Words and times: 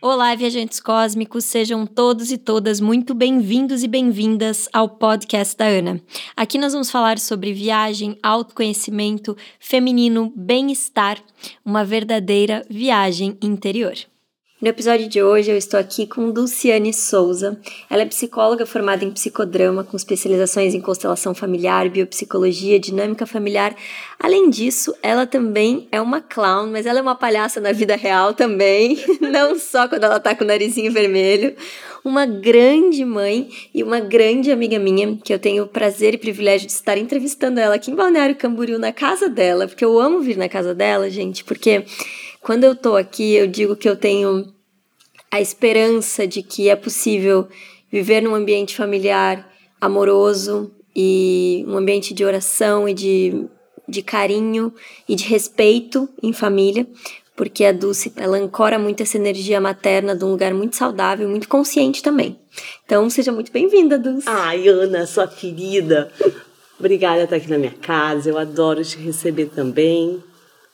Olá, 0.00 0.34
viajantes 0.34 0.80
cósmicos, 0.80 1.44
sejam 1.44 1.86
todos 1.86 2.30
e 2.30 2.38
todas 2.38 2.80
muito 2.80 3.14
bem-vindos 3.14 3.82
e 3.82 3.88
bem-vindas 3.88 4.68
ao 4.72 4.88
podcast 4.88 5.56
da 5.56 5.66
Ana. 5.66 6.00
Aqui 6.36 6.58
nós 6.58 6.72
vamos 6.72 6.90
falar 6.90 7.18
sobre 7.18 7.52
viagem, 7.52 8.18
autoconhecimento, 8.22 9.36
feminino, 9.60 10.32
bem-estar, 10.34 11.22
uma 11.64 11.84
verdadeira 11.84 12.64
viagem 12.70 13.36
interior. 13.42 13.94
No 14.62 14.68
episódio 14.68 15.08
de 15.08 15.20
hoje 15.20 15.50
eu 15.50 15.56
estou 15.56 15.80
aqui 15.80 16.06
com 16.06 16.30
Dulciane 16.30 16.94
Souza. 16.94 17.58
Ela 17.90 18.02
é 18.02 18.06
psicóloga 18.06 18.64
formada 18.64 19.04
em 19.04 19.10
psicodrama, 19.10 19.82
com 19.82 19.96
especializações 19.96 20.72
em 20.72 20.80
constelação 20.80 21.34
familiar, 21.34 21.88
biopsicologia, 21.88 22.78
dinâmica 22.78 23.26
familiar. 23.26 23.74
Além 24.20 24.48
disso, 24.48 24.94
ela 25.02 25.26
também 25.26 25.88
é 25.90 26.00
uma 26.00 26.20
clown, 26.20 26.70
mas 26.70 26.86
ela 26.86 27.00
é 27.00 27.02
uma 27.02 27.16
palhaça 27.16 27.60
na 27.60 27.72
vida 27.72 27.96
real 27.96 28.34
também, 28.34 29.04
não 29.20 29.58
só 29.58 29.88
quando 29.88 30.04
ela 30.04 30.20
tá 30.20 30.32
com 30.32 30.44
o 30.44 30.46
narizinho 30.46 30.92
vermelho. 30.92 31.56
Uma 32.04 32.24
grande 32.24 33.04
mãe 33.04 33.48
e 33.74 33.82
uma 33.82 33.98
grande 33.98 34.52
amiga 34.52 34.78
minha, 34.78 35.16
que 35.24 35.34
eu 35.34 35.40
tenho 35.40 35.64
o 35.64 35.68
prazer 35.68 36.14
e 36.14 36.18
privilégio 36.18 36.68
de 36.68 36.72
estar 36.72 36.96
entrevistando 36.96 37.58
ela 37.58 37.74
aqui 37.74 37.90
em 37.90 37.96
Balneário 37.96 38.36
Camboriú, 38.36 38.78
na 38.78 38.92
casa 38.92 39.28
dela, 39.28 39.66
porque 39.66 39.84
eu 39.84 39.98
amo 39.98 40.20
vir 40.20 40.36
na 40.36 40.48
casa 40.48 40.72
dela, 40.72 41.10
gente, 41.10 41.42
porque 41.42 41.84
quando 42.42 42.64
eu 42.64 42.74
tô 42.74 42.96
aqui, 42.96 43.34
eu 43.34 43.46
digo 43.46 43.76
que 43.76 43.88
eu 43.88 43.96
tenho 43.96 44.52
a 45.30 45.40
esperança 45.40 46.26
de 46.26 46.42
que 46.42 46.68
é 46.68 46.76
possível 46.76 47.48
viver 47.90 48.20
num 48.20 48.34
ambiente 48.34 48.76
familiar 48.76 49.48
amoroso 49.80 50.70
e 50.94 51.64
um 51.68 51.76
ambiente 51.76 52.12
de 52.12 52.24
oração 52.24 52.88
e 52.88 52.92
de, 52.92 53.46
de 53.88 54.02
carinho 54.02 54.74
e 55.08 55.14
de 55.14 55.24
respeito 55.24 56.08
em 56.22 56.32
família, 56.32 56.86
porque 57.34 57.64
a 57.64 57.72
Dulce, 57.72 58.12
ela 58.16 58.36
ancora 58.36 58.78
muito 58.78 59.02
essa 59.02 59.16
energia 59.16 59.60
materna 59.60 60.14
de 60.14 60.24
um 60.24 60.30
lugar 60.32 60.52
muito 60.52 60.76
saudável, 60.76 61.28
muito 61.28 61.48
consciente 61.48 62.02
também. 62.02 62.38
Então, 62.84 63.08
seja 63.08 63.32
muito 63.32 63.50
bem-vinda, 63.50 63.98
Dulce. 63.98 64.28
Ai, 64.28 64.68
Ana, 64.68 65.06
sua 65.06 65.26
querida. 65.26 66.12
Obrigada 66.78 67.18
por 67.18 67.24
estar 67.24 67.36
aqui 67.36 67.50
na 67.50 67.58
minha 67.58 67.74
casa. 67.80 68.28
Eu 68.28 68.36
adoro 68.36 68.84
te 68.84 68.98
receber 68.98 69.46
também. 69.46 70.22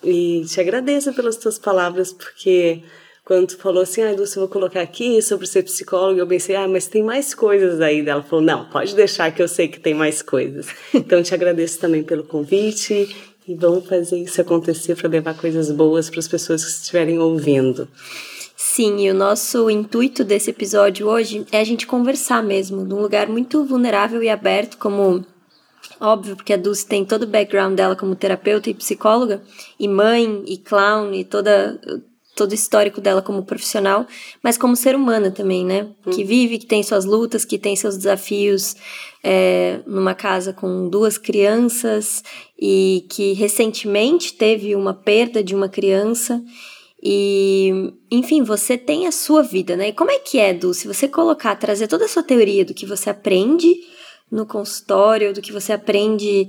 E 0.02 0.44
te 0.46 0.60
agradeço 0.60 1.12
pelas 1.12 1.36
tuas 1.36 1.58
palavras, 1.58 2.12
porque 2.12 2.82
quando 3.24 3.48
tu 3.48 3.58
falou 3.58 3.82
assim, 3.82 4.02
ah, 4.02 4.12
Lúcia, 4.12 4.38
eu 4.38 4.42
vou 4.42 4.48
colocar 4.48 4.80
aqui 4.80 5.20
sobre 5.20 5.46
ser 5.46 5.62
psicóloga, 5.62 6.20
eu 6.20 6.26
pensei, 6.26 6.56
ah, 6.56 6.66
mas 6.66 6.86
tem 6.86 7.02
mais 7.02 7.34
coisas 7.34 7.80
aí. 7.80 8.00
Ela 8.00 8.22
falou, 8.22 8.44
não, 8.44 8.64
pode 8.66 8.94
deixar 8.94 9.30
que 9.32 9.42
eu 9.42 9.48
sei 9.48 9.68
que 9.68 9.78
tem 9.78 9.94
mais 9.94 10.22
coisas. 10.22 10.68
Então, 10.94 11.22
te 11.22 11.34
agradeço 11.34 11.78
também 11.78 12.02
pelo 12.02 12.24
convite 12.24 13.14
e 13.46 13.54
vamos 13.54 13.86
fazer 13.86 14.18
isso 14.18 14.40
acontecer 14.40 14.94
para 14.94 15.08
levar 15.08 15.34
coisas 15.34 15.70
boas 15.70 16.08
para 16.08 16.20
as 16.20 16.28
pessoas 16.28 16.64
que 16.64 16.70
estiverem 16.70 17.18
ouvindo. 17.18 17.88
Sim, 18.56 19.06
e 19.06 19.10
o 19.10 19.14
nosso 19.14 19.70
intuito 19.70 20.24
desse 20.24 20.50
episódio 20.50 21.06
hoje 21.06 21.46
é 21.52 21.60
a 21.60 21.64
gente 21.64 21.86
conversar 21.86 22.42
mesmo, 22.42 22.84
num 22.84 23.00
lugar 23.00 23.28
muito 23.28 23.64
vulnerável 23.64 24.22
e 24.22 24.28
aberto, 24.28 24.76
como 24.78 25.24
óbvio, 26.00 26.36
porque 26.36 26.52
a 26.52 26.56
Dulce 26.56 26.86
tem 26.86 27.04
todo 27.04 27.22
o 27.24 27.26
background 27.26 27.74
dela 27.74 27.96
como 27.96 28.16
terapeuta 28.16 28.70
e 28.70 28.74
psicóloga, 28.74 29.42
e 29.78 29.88
mãe, 29.88 30.42
e 30.46 30.56
clown, 30.56 31.12
e 31.12 31.24
toda, 31.24 31.80
todo 32.38 32.52
o 32.52 32.54
histórico 32.54 33.00
dela 33.00 33.20
como 33.20 33.44
profissional, 33.44 34.06
mas 34.42 34.56
como 34.56 34.76
ser 34.76 34.94
humana 34.94 35.30
também, 35.30 35.64
né? 35.64 35.88
Hum. 36.06 36.10
Que 36.10 36.22
vive, 36.22 36.58
que 36.58 36.66
tem 36.66 36.82
suas 36.82 37.04
lutas, 37.04 37.44
que 37.44 37.58
tem 37.58 37.74
seus 37.74 37.96
desafios 37.96 38.76
é, 39.24 39.80
numa 39.86 40.14
casa 40.14 40.52
com 40.52 40.88
duas 40.88 41.18
crianças 41.18 42.22
e 42.58 43.04
que 43.10 43.32
recentemente 43.32 44.34
teve 44.34 44.76
uma 44.76 44.94
perda 44.94 45.42
de 45.42 45.54
uma 45.54 45.68
criança. 45.68 46.42
E, 47.02 47.92
enfim, 48.10 48.42
você 48.42 48.76
tem 48.76 49.06
a 49.06 49.12
sua 49.12 49.42
vida, 49.42 49.76
né? 49.76 49.88
E 49.88 49.92
como 49.92 50.10
é 50.10 50.18
que 50.18 50.38
é, 50.38 50.52
Dulce, 50.52 50.86
você 50.86 51.08
colocar, 51.08 51.56
trazer 51.56 51.88
toda 51.88 52.04
a 52.04 52.08
sua 52.08 52.22
teoria 52.22 52.64
do 52.64 52.74
que 52.74 52.86
você 52.86 53.10
aprende 53.10 53.74
no 54.30 54.46
consultório, 54.46 55.32
do 55.32 55.40
que 55.40 55.52
você 55.52 55.72
aprende 55.72 56.48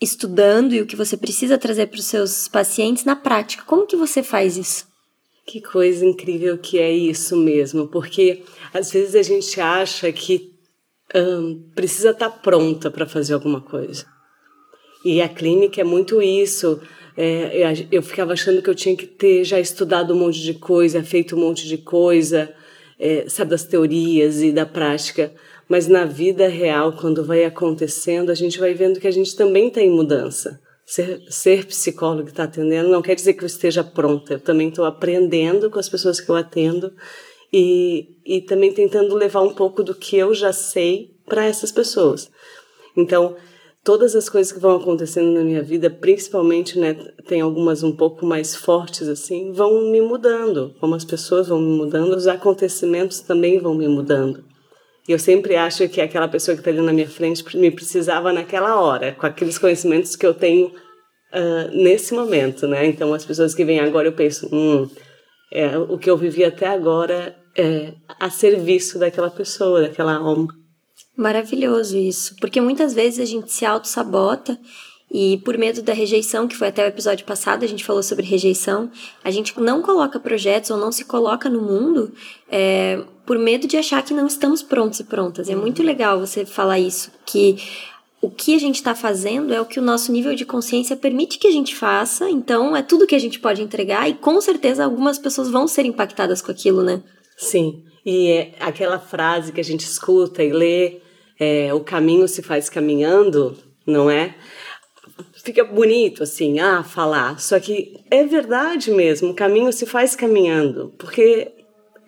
estudando 0.00 0.72
e 0.72 0.80
o 0.80 0.86
que 0.86 0.96
você 0.96 1.16
precisa 1.16 1.58
trazer 1.58 1.86
para 1.86 1.98
os 1.98 2.06
seus 2.06 2.48
pacientes 2.48 3.04
na 3.04 3.14
prática. 3.14 3.64
Como 3.66 3.86
que 3.86 3.96
você 3.96 4.22
faz 4.22 4.56
isso? 4.56 4.88
Que 5.46 5.60
coisa 5.60 6.06
incrível 6.06 6.56
que 6.56 6.78
é 6.78 6.90
isso 6.90 7.36
mesmo, 7.36 7.88
porque 7.88 8.42
às 8.72 8.92
vezes 8.92 9.14
a 9.14 9.22
gente 9.22 9.60
acha 9.60 10.10
que 10.12 10.52
hum, 11.14 11.68
precisa 11.74 12.10
estar 12.10 12.30
tá 12.30 12.38
pronta 12.38 12.90
para 12.90 13.06
fazer 13.06 13.34
alguma 13.34 13.60
coisa. 13.60 14.06
E 15.04 15.20
a 15.20 15.28
clínica 15.28 15.80
é 15.80 15.84
muito 15.84 16.22
isso. 16.22 16.80
É, 17.16 17.86
eu 17.90 18.02
ficava 18.02 18.32
achando 18.32 18.62
que 18.62 18.70
eu 18.70 18.74
tinha 18.74 18.96
que 18.96 19.06
ter 19.06 19.44
já 19.44 19.58
estudado 19.58 20.14
um 20.14 20.18
monte 20.18 20.40
de 20.40 20.54
coisa, 20.54 21.02
feito 21.02 21.36
um 21.36 21.40
monte 21.40 21.66
de 21.66 21.78
coisa, 21.78 22.52
é, 22.98 23.24
sabe, 23.28 23.50
das 23.50 23.64
teorias 23.64 24.40
e 24.40 24.52
da 24.52 24.64
prática. 24.64 25.32
Mas 25.70 25.86
na 25.86 26.04
vida 26.04 26.48
real, 26.48 26.94
quando 26.94 27.24
vai 27.24 27.44
acontecendo, 27.44 28.30
a 28.30 28.34
gente 28.34 28.58
vai 28.58 28.74
vendo 28.74 28.98
que 28.98 29.06
a 29.06 29.12
gente 29.12 29.36
também 29.36 29.68
está 29.68 29.80
em 29.80 29.88
mudança. 29.88 30.60
Ser, 30.84 31.22
ser 31.30 31.64
psicólogo 31.64 32.24
que 32.24 32.30
está 32.30 32.42
atendendo 32.42 32.88
não 32.88 33.00
quer 33.00 33.14
dizer 33.14 33.34
que 33.34 33.44
eu 33.44 33.46
esteja 33.46 33.84
pronta. 33.84 34.32
Eu 34.32 34.40
também 34.40 34.68
estou 34.68 34.84
aprendendo 34.84 35.70
com 35.70 35.78
as 35.78 35.88
pessoas 35.88 36.20
que 36.20 36.28
eu 36.28 36.34
atendo 36.34 36.92
e, 37.52 38.16
e 38.26 38.40
também 38.40 38.74
tentando 38.74 39.14
levar 39.14 39.42
um 39.42 39.54
pouco 39.54 39.84
do 39.84 39.94
que 39.94 40.16
eu 40.16 40.34
já 40.34 40.52
sei 40.52 41.14
para 41.24 41.44
essas 41.44 41.70
pessoas. 41.70 42.28
Então, 42.96 43.36
todas 43.84 44.16
as 44.16 44.28
coisas 44.28 44.52
que 44.52 44.58
vão 44.58 44.74
acontecendo 44.74 45.30
na 45.30 45.44
minha 45.44 45.62
vida, 45.62 45.88
principalmente, 45.88 46.80
né, 46.80 46.94
tem 47.28 47.42
algumas 47.42 47.84
um 47.84 47.94
pouco 47.94 48.26
mais 48.26 48.56
fortes 48.56 49.06
assim, 49.06 49.52
vão 49.52 49.88
me 49.88 50.00
mudando. 50.00 50.74
Como 50.80 50.96
as 50.96 51.04
pessoas 51.04 51.46
vão 51.46 51.60
me 51.60 51.76
mudando, 51.76 52.16
os 52.16 52.26
acontecimentos 52.26 53.20
também 53.20 53.60
vão 53.60 53.72
me 53.72 53.86
mudando. 53.86 54.49
E 55.10 55.12
eu 55.12 55.18
sempre 55.18 55.56
acho 55.56 55.88
que 55.88 56.00
aquela 56.00 56.28
pessoa 56.28 56.54
que 56.54 56.60
está 56.60 56.70
ali 56.70 56.80
na 56.80 56.92
minha 56.92 57.08
frente 57.08 57.44
me 57.56 57.68
precisava 57.68 58.32
naquela 58.32 58.80
hora, 58.80 59.10
com 59.10 59.26
aqueles 59.26 59.58
conhecimentos 59.58 60.14
que 60.14 60.24
eu 60.24 60.32
tenho 60.32 60.68
uh, 60.68 61.68
nesse 61.72 62.14
momento, 62.14 62.68
né? 62.68 62.86
Então, 62.86 63.12
as 63.12 63.24
pessoas 63.24 63.52
que 63.52 63.64
vêm 63.64 63.80
agora, 63.80 64.06
eu 64.06 64.12
penso, 64.12 64.48
hum, 64.54 64.88
é, 65.52 65.76
o 65.76 65.98
que 65.98 66.08
eu 66.08 66.16
vivi 66.16 66.44
até 66.44 66.68
agora 66.68 67.36
é 67.58 67.92
a 68.20 68.30
serviço 68.30 69.00
daquela 69.00 69.28
pessoa, 69.28 69.82
daquela 69.82 70.14
alma. 70.14 70.46
Maravilhoso 71.16 71.98
isso, 71.98 72.36
porque 72.40 72.60
muitas 72.60 72.94
vezes 72.94 73.18
a 73.18 73.24
gente 73.24 73.50
se 73.50 73.66
auto-sabota 73.66 74.56
e 75.10 75.38
por 75.38 75.58
medo 75.58 75.82
da 75.82 75.92
rejeição, 75.92 76.46
que 76.46 76.56
foi 76.56 76.68
até 76.68 76.84
o 76.84 76.88
episódio 76.88 77.26
passado, 77.26 77.64
a 77.64 77.66
gente 77.66 77.84
falou 77.84 78.02
sobre 78.02 78.24
rejeição, 78.24 78.90
a 79.24 79.30
gente 79.30 79.58
não 79.58 79.82
coloca 79.82 80.20
projetos 80.20 80.70
ou 80.70 80.76
não 80.76 80.92
se 80.92 81.04
coloca 81.04 81.48
no 81.48 81.60
mundo 81.60 82.12
é, 82.48 83.02
por 83.26 83.38
medo 83.38 83.66
de 83.66 83.76
achar 83.76 84.04
que 84.04 84.14
não 84.14 84.26
estamos 84.26 84.62
prontos 84.62 85.00
e 85.00 85.04
prontas. 85.04 85.48
É 85.48 85.56
muito 85.56 85.82
legal 85.82 86.20
você 86.20 86.46
falar 86.46 86.78
isso, 86.78 87.10
que 87.26 87.56
o 88.22 88.30
que 88.30 88.54
a 88.54 88.58
gente 88.58 88.76
está 88.76 88.94
fazendo 88.94 89.52
é 89.52 89.60
o 89.60 89.64
que 89.64 89.80
o 89.80 89.82
nosso 89.82 90.12
nível 90.12 90.34
de 90.34 90.44
consciência 90.44 90.94
permite 90.94 91.38
que 91.38 91.48
a 91.48 91.52
gente 91.52 91.74
faça, 91.74 92.30
então 92.30 92.76
é 92.76 92.82
tudo 92.82 93.06
que 93.06 93.14
a 93.14 93.20
gente 93.20 93.40
pode 93.40 93.62
entregar 93.62 94.08
e 94.08 94.14
com 94.14 94.40
certeza 94.40 94.84
algumas 94.84 95.18
pessoas 95.18 95.48
vão 95.48 95.66
ser 95.66 95.86
impactadas 95.86 96.40
com 96.40 96.52
aquilo, 96.52 96.82
né? 96.82 97.02
Sim, 97.36 97.82
e 98.04 98.28
é 98.28 98.52
aquela 98.60 98.98
frase 98.98 99.52
que 99.52 99.60
a 99.60 99.64
gente 99.64 99.80
escuta 99.80 100.42
e 100.44 100.52
lê, 100.52 101.00
é, 101.38 101.72
o 101.72 101.80
caminho 101.80 102.28
se 102.28 102.42
faz 102.42 102.68
caminhando, 102.68 103.56
não 103.86 104.10
é? 104.10 104.34
Fica 105.42 105.64
bonito 105.64 106.22
assim, 106.22 106.58
ah, 106.60 106.82
falar. 106.82 107.40
Só 107.40 107.58
que 107.58 107.98
é 108.10 108.24
verdade 108.24 108.90
mesmo, 108.90 109.30
o 109.30 109.34
caminho 109.34 109.72
se 109.72 109.86
faz 109.86 110.14
caminhando, 110.14 110.92
porque 110.98 111.52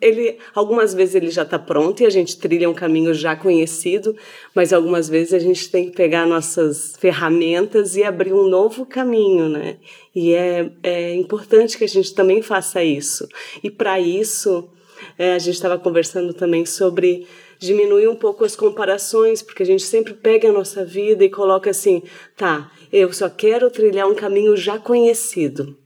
ele 0.02 0.36
algumas 0.52 0.92
vezes 0.92 1.14
ele 1.14 1.30
já 1.30 1.42
está 1.42 1.58
pronto 1.58 2.02
e 2.02 2.06
a 2.06 2.10
gente 2.10 2.36
trilha 2.36 2.68
um 2.68 2.74
caminho 2.74 3.14
já 3.14 3.36
conhecido, 3.36 4.16
mas 4.52 4.72
algumas 4.72 5.08
vezes 5.08 5.32
a 5.32 5.38
gente 5.38 5.70
tem 5.70 5.88
que 5.88 5.96
pegar 5.96 6.26
nossas 6.26 6.94
ferramentas 6.98 7.96
e 7.96 8.02
abrir 8.02 8.32
um 8.32 8.48
novo 8.48 8.84
caminho, 8.84 9.48
né? 9.48 9.76
E 10.14 10.34
é, 10.34 10.70
é 10.82 11.14
importante 11.14 11.78
que 11.78 11.84
a 11.84 11.88
gente 11.88 12.12
também 12.14 12.42
faça 12.42 12.82
isso. 12.82 13.28
E 13.62 13.70
para 13.70 14.00
isso, 14.00 14.68
é, 15.16 15.34
a 15.34 15.38
gente 15.38 15.54
estava 15.54 15.78
conversando 15.78 16.34
também 16.34 16.66
sobre 16.66 17.26
diminuir 17.58 18.08
um 18.08 18.16
pouco 18.16 18.44
as 18.44 18.56
comparações, 18.56 19.40
porque 19.40 19.62
a 19.62 19.66
gente 19.66 19.84
sempre 19.84 20.14
pega 20.14 20.48
a 20.48 20.52
nossa 20.52 20.84
vida 20.84 21.24
e 21.24 21.30
coloca 21.30 21.70
assim, 21.70 22.02
tá, 22.36 22.70
eu 22.92 23.12
só 23.12 23.30
quero 23.30 23.70
trilhar 23.70 24.06
um 24.06 24.14
caminho 24.14 24.56
já 24.56 24.78
conhecido, 24.78 25.76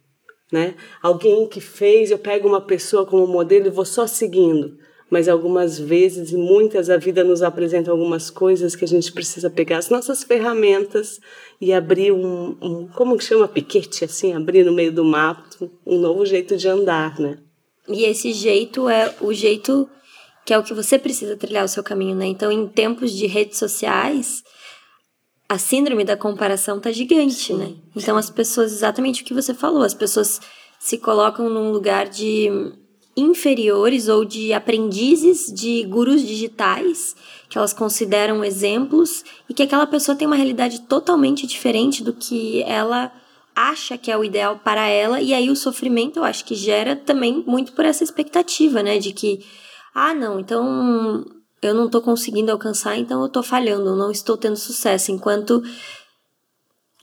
né? 0.51 0.75
Alguém 1.01 1.47
que 1.47 1.61
fez, 1.61 2.11
eu 2.11 2.19
pego 2.19 2.49
uma 2.49 2.61
pessoa 2.61 3.07
como 3.07 3.27
modelo 3.27 3.67
e 3.67 3.71
vou 3.71 3.85
só 3.85 4.07
seguindo. 4.07 4.77
Mas 5.09 5.29
algumas 5.29 5.79
vezes 5.79 6.33
e 6.33 6.37
muitas 6.37 6.91
a 6.91 6.97
vida 6.97 7.23
nos 7.23 7.41
apresenta 7.41 7.93
algumas 7.93 8.29
coisas 8.29 8.75
que 8.75 8.85
a 8.85 8.89
gente 8.89 9.13
precisa 9.13 9.49
pegar 9.49 9.79
as 9.79 9.89
nossas 9.89 10.25
ferramentas 10.25 11.21
e 11.61 11.73
abrir 11.73 12.11
um, 12.11 12.57
um 12.61 12.89
como 12.89 13.17
que 13.17 13.23
chama 13.23 13.47
piquete 13.47 14.05
assim, 14.05 14.33
abrir 14.33 14.65
no 14.65 14.73
meio 14.73 14.91
do 14.91 15.05
mato 15.05 15.71
um 15.87 15.97
novo 15.97 16.27
jeito 16.27 16.57
de 16.57 16.67
andar, 16.67 17.21
né? 17.21 17.39
E 17.89 18.05
esse 18.05 18.33
jeito 18.33 18.89
é 18.89 19.15
o 19.21 19.33
jeito 19.33 19.89
que 20.45 20.55
é 20.55 20.59
o 20.59 20.63
que 20.63 20.73
você 20.73 20.97
precisa 20.97 21.37
trilhar 21.37 21.65
o 21.65 21.69
seu 21.69 21.83
caminho, 21.83 22.15
né? 22.15 22.27
Então, 22.27 22.53
em 22.53 22.69
tempos 22.69 23.11
de 23.13 23.27
redes 23.27 23.59
sociais, 23.59 24.45
a 25.49 25.59
síndrome 25.59 26.05
da 26.05 26.17
comparação 26.17 26.81
tá 26.81 26.91
gigante, 26.91 27.53
né? 27.53 27.75
Então, 27.95 28.17
as 28.17 28.31
pessoas, 28.31 28.73
exatamente 28.73 29.23
o 29.23 29.25
que 29.25 29.35
você 29.35 29.55
falou, 29.55 29.83
as 29.83 29.95
pessoas 29.95 30.41
se 30.79 30.99
colocam 30.99 31.49
num 31.49 31.71
lugar 31.71 32.09
de 32.09 32.51
inferiores 33.17 34.09
ou 34.09 34.25
de 34.25 34.53
aprendizes 34.53 35.47
de 35.53 35.85
gurus 35.85 36.21
digitais 36.21 37.17
que 37.49 37.57
elas 37.57 37.73
consideram 37.73 38.45
exemplos 38.45 39.25
e 39.49 39.55
que 39.55 39.63
aquela 39.63 39.87
pessoa 39.87 40.15
tem 40.15 40.27
uma 40.27 40.37
realidade 40.37 40.83
totalmente 40.83 41.47
diferente 41.47 42.05
do 42.05 42.13
que 42.13 42.63
ela 42.65 43.11
acha 43.55 43.97
que 43.97 44.11
é 44.11 44.19
o 44.19 44.23
ideal 44.23 44.61
para 44.63 44.87
ela 44.87 45.23
e 45.23 45.33
aí 45.33 45.49
o 45.49 45.57
sofrimento 45.57 46.19
eu 46.19 46.25
acho 46.25 46.45
que 46.45 46.55
gera 46.55 46.95
também 46.95 47.43
muito 47.47 47.73
por 47.73 47.87
essa 47.87 48.05
expectativa, 48.05 48.83
né, 48.83 48.99
de 48.99 49.15
que 49.15 49.43
ah, 49.95 50.13
não, 50.13 50.39
então 50.39 51.25
eu 51.67 51.75
não 51.75 51.87
estou 51.87 52.01
conseguindo 52.01 52.53
alcançar, 52.53 52.97
então 52.97 53.21
eu 53.21 53.27
estou 53.27 53.43
falhando, 53.43 53.97
não 53.97 54.11
estou 54.11 54.37
tendo 54.37 54.57
sucesso, 54.57 55.11
enquanto 55.13 55.63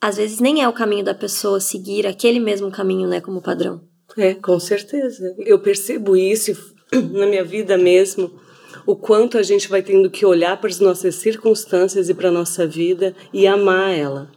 às 0.01 0.17
vezes 0.17 0.39
nem 0.39 0.61
é 0.61 0.67
o 0.67 0.73
caminho 0.73 1.03
da 1.03 1.15
pessoa 1.15 1.59
seguir 1.59 2.05
aquele 2.05 2.39
mesmo 2.39 2.69
caminho, 2.69 3.07
né, 3.07 3.21
como 3.21 3.41
padrão. 3.41 3.81
É, 4.17 4.33
com 4.33 4.59
certeza. 4.59 5.33
Eu 5.39 5.59
percebo 5.59 6.15
isso 6.15 6.51
na 6.91 7.25
minha 7.25 7.43
vida 7.43 7.77
mesmo, 7.77 8.31
o 8.85 8.95
quanto 8.95 9.37
a 9.37 9.43
gente 9.43 9.69
vai 9.69 9.81
tendo 9.81 10.09
que 10.09 10.25
olhar 10.25 10.59
para 10.59 10.69
as 10.69 10.79
nossas 10.79 11.15
circunstâncias 11.15 12.09
e 12.09 12.13
para 12.13 12.29
a 12.29 12.31
nossa 12.31 12.67
vida 12.67 13.15
e 13.31 13.47
amar 13.47 13.91
ela, 13.91 14.29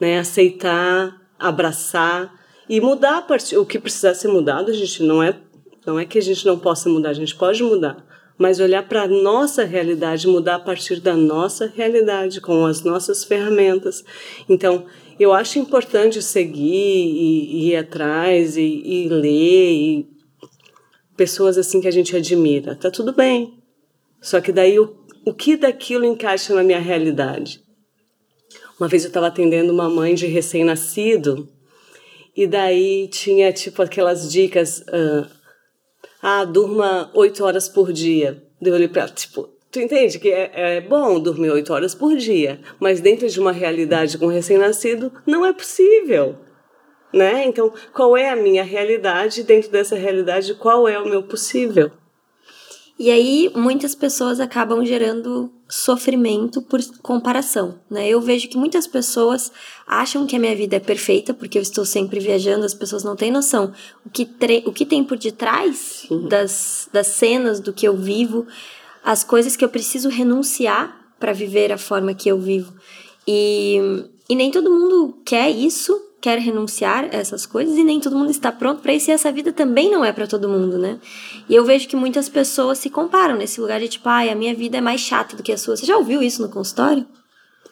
né? 0.00 0.18
Aceitar, 0.18 1.20
abraçar 1.38 2.32
e 2.68 2.80
mudar 2.80 3.26
o 3.58 3.66
que 3.66 3.78
precisar 3.78 4.14
ser 4.14 4.28
mudado. 4.28 4.70
A 4.70 4.74
gente 4.74 5.02
não 5.02 5.22
é 5.22 5.38
não 5.86 5.98
é 5.98 6.04
que 6.04 6.18
a 6.18 6.22
gente 6.22 6.46
não 6.46 6.58
possa 6.58 6.88
mudar, 6.88 7.10
a 7.10 7.14
gente 7.14 7.34
pode 7.34 7.62
mudar, 7.62 7.96
mas 8.36 8.60
olhar 8.60 8.86
para 8.88 9.02
a 9.02 9.08
nossa 9.08 9.64
realidade, 9.64 10.26
mudar 10.26 10.56
a 10.56 10.60
partir 10.60 11.00
da 11.00 11.16
nossa 11.16 11.66
realidade, 11.66 12.40
com 12.40 12.66
as 12.66 12.82
nossas 12.82 13.24
ferramentas. 13.24 14.04
Então, 14.48 14.86
eu 15.18 15.32
acho 15.32 15.58
importante 15.58 16.20
seguir 16.20 16.62
e, 16.62 17.68
e 17.68 17.70
ir 17.70 17.76
atrás 17.76 18.56
e, 18.56 18.62
e 18.62 19.08
ler 19.08 19.72
e 19.72 20.08
pessoas 21.16 21.56
assim 21.56 21.80
que 21.80 21.88
a 21.88 21.92
gente 21.92 22.16
admira. 22.16 22.74
Tá 22.74 22.90
tudo 22.90 23.12
bem. 23.12 23.62
Só 24.20 24.40
que 24.40 24.50
daí 24.50 24.78
o, 24.78 24.96
o 25.24 25.32
que 25.32 25.56
daquilo 25.56 26.04
encaixa 26.04 26.54
na 26.54 26.62
minha 26.62 26.80
realidade? 26.80 27.62
Uma 28.78 28.88
vez 28.88 29.04
eu 29.04 29.08
estava 29.08 29.28
atendendo 29.28 29.72
uma 29.72 29.88
mãe 29.88 30.14
de 30.14 30.26
recém-nascido 30.26 31.48
e 32.36 32.46
daí 32.46 33.08
tinha 33.08 33.52
tipo 33.52 33.80
aquelas 33.82 34.30
dicas, 34.30 34.80
uh, 34.80 35.26
ah, 36.26 36.42
durma 36.46 37.10
oito 37.12 37.44
horas 37.44 37.68
por 37.68 37.92
dia. 37.92 38.42
Daí 38.58 38.70
eu 38.70 38.76
olhei 38.76 38.90
ela, 38.94 39.08
tipo, 39.08 39.50
Tu 39.70 39.80
entende 39.80 40.18
que 40.18 40.30
é, 40.30 40.50
é, 40.54 40.80
bom 40.80 41.20
dormir 41.20 41.50
oito 41.50 41.72
horas 41.72 41.94
por 41.94 42.16
dia, 42.16 42.60
mas 42.80 43.00
dentro 43.00 43.28
de 43.28 43.40
uma 43.40 43.52
realidade 43.52 44.16
com 44.16 44.28
recém-nascido 44.28 45.12
não 45.26 45.44
é 45.44 45.52
possível, 45.52 46.36
né? 47.12 47.44
Então, 47.44 47.74
qual 47.92 48.16
é 48.16 48.30
a 48.30 48.36
minha 48.36 48.62
realidade? 48.62 49.42
Dentro 49.42 49.70
dessa 49.70 49.96
realidade, 49.96 50.54
qual 50.54 50.88
é 50.88 50.98
o 50.98 51.08
meu 51.08 51.24
possível? 51.24 51.90
E 52.96 53.10
aí, 53.10 53.50
muitas 53.56 53.94
pessoas 53.94 54.38
acabam 54.38 54.84
gerando 54.84 55.50
sofrimento 55.68 56.62
por 56.62 56.80
comparação, 57.02 57.80
né? 57.90 58.08
Eu 58.08 58.20
vejo 58.20 58.48
que 58.48 58.56
muitas 58.56 58.86
pessoas 58.86 59.50
acham 59.84 60.26
que 60.26 60.36
a 60.36 60.38
minha 60.38 60.54
vida 60.54 60.76
é 60.76 60.80
perfeita 60.80 61.34
porque 61.34 61.58
eu 61.58 61.62
estou 61.62 61.84
sempre 61.84 62.20
viajando, 62.20 62.64
as 62.64 62.74
pessoas 62.74 63.02
não 63.02 63.16
têm 63.16 63.32
noção 63.32 63.72
o 64.06 64.10
que, 64.10 64.28
o 64.64 64.72
que 64.72 64.86
tem 64.86 65.02
por 65.02 65.18
detrás 65.18 66.06
das, 66.28 66.88
das 66.92 67.08
cenas 67.08 67.58
do 67.58 67.72
que 67.72 67.88
eu 67.88 67.96
vivo 67.96 68.46
as 69.02 69.22
coisas 69.22 69.56
que 69.56 69.64
eu 69.64 69.68
preciso 69.68 70.08
renunciar 70.08 71.12
para 71.20 71.32
viver 71.32 71.72
a 71.72 71.78
forma 71.78 72.14
que 72.14 72.28
eu 72.28 72.38
vivo. 72.38 72.72
E, 73.26 73.78
e 74.28 74.34
nem 74.34 74.50
todo 74.50 74.70
mundo 74.70 75.18
quer 75.24 75.50
isso, 75.50 76.00
quer 76.24 76.38
renunciar 76.38 77.04
a 77.04 77.16
essas 77.18 77.44
coisas, 77.44 77.76
e 77.76 77.84
nem 77.84 78.00
todo 78.00 78.16
mundo 78.16 78.30
está 78.30 78.50
pronto 78.50 78.80
para 78.80 78.94
isso, 78.94 79.10
e 79.10 79.12
essa 79.12 79.30
vida 79.30 79.52
também 79.52 79.90
não 79.90 80.02
é 80.02 80.10
para 80.10 80.26
todo 80.26 80.48
mundo, 80.48 80.78
né? 80.78 80.98
E 81.50 81.54
eu 81.54 81.66
vejo 81.66 81.86
que 81.86 81.94
muitas 81.94 82.30
pessoas 82.30 82.78
se 82.78 82.88
comparam 82.88 83.36
nesse 83.36 83.60
lugar 83.60 83.78
de 83.78 83.88
tipo, 83.88 84.08
ai, 84.08 84.30
a 84.30 84.34
minha 84.34 84.54
vida 84.54 84.78
é 84.78 84.80
mais 84.80 85.02
chata 85.02 85.36
do 85.36 85.42
que 85.42 85.52
a 85.52 85.58
sua. 85.58 85.76
Você 85.76 85.84
já 85.84 85.98
ouviu 85.98 86.22
isso 86.22 86.40
no 86.40 86.48
consultório? 86.48 87.04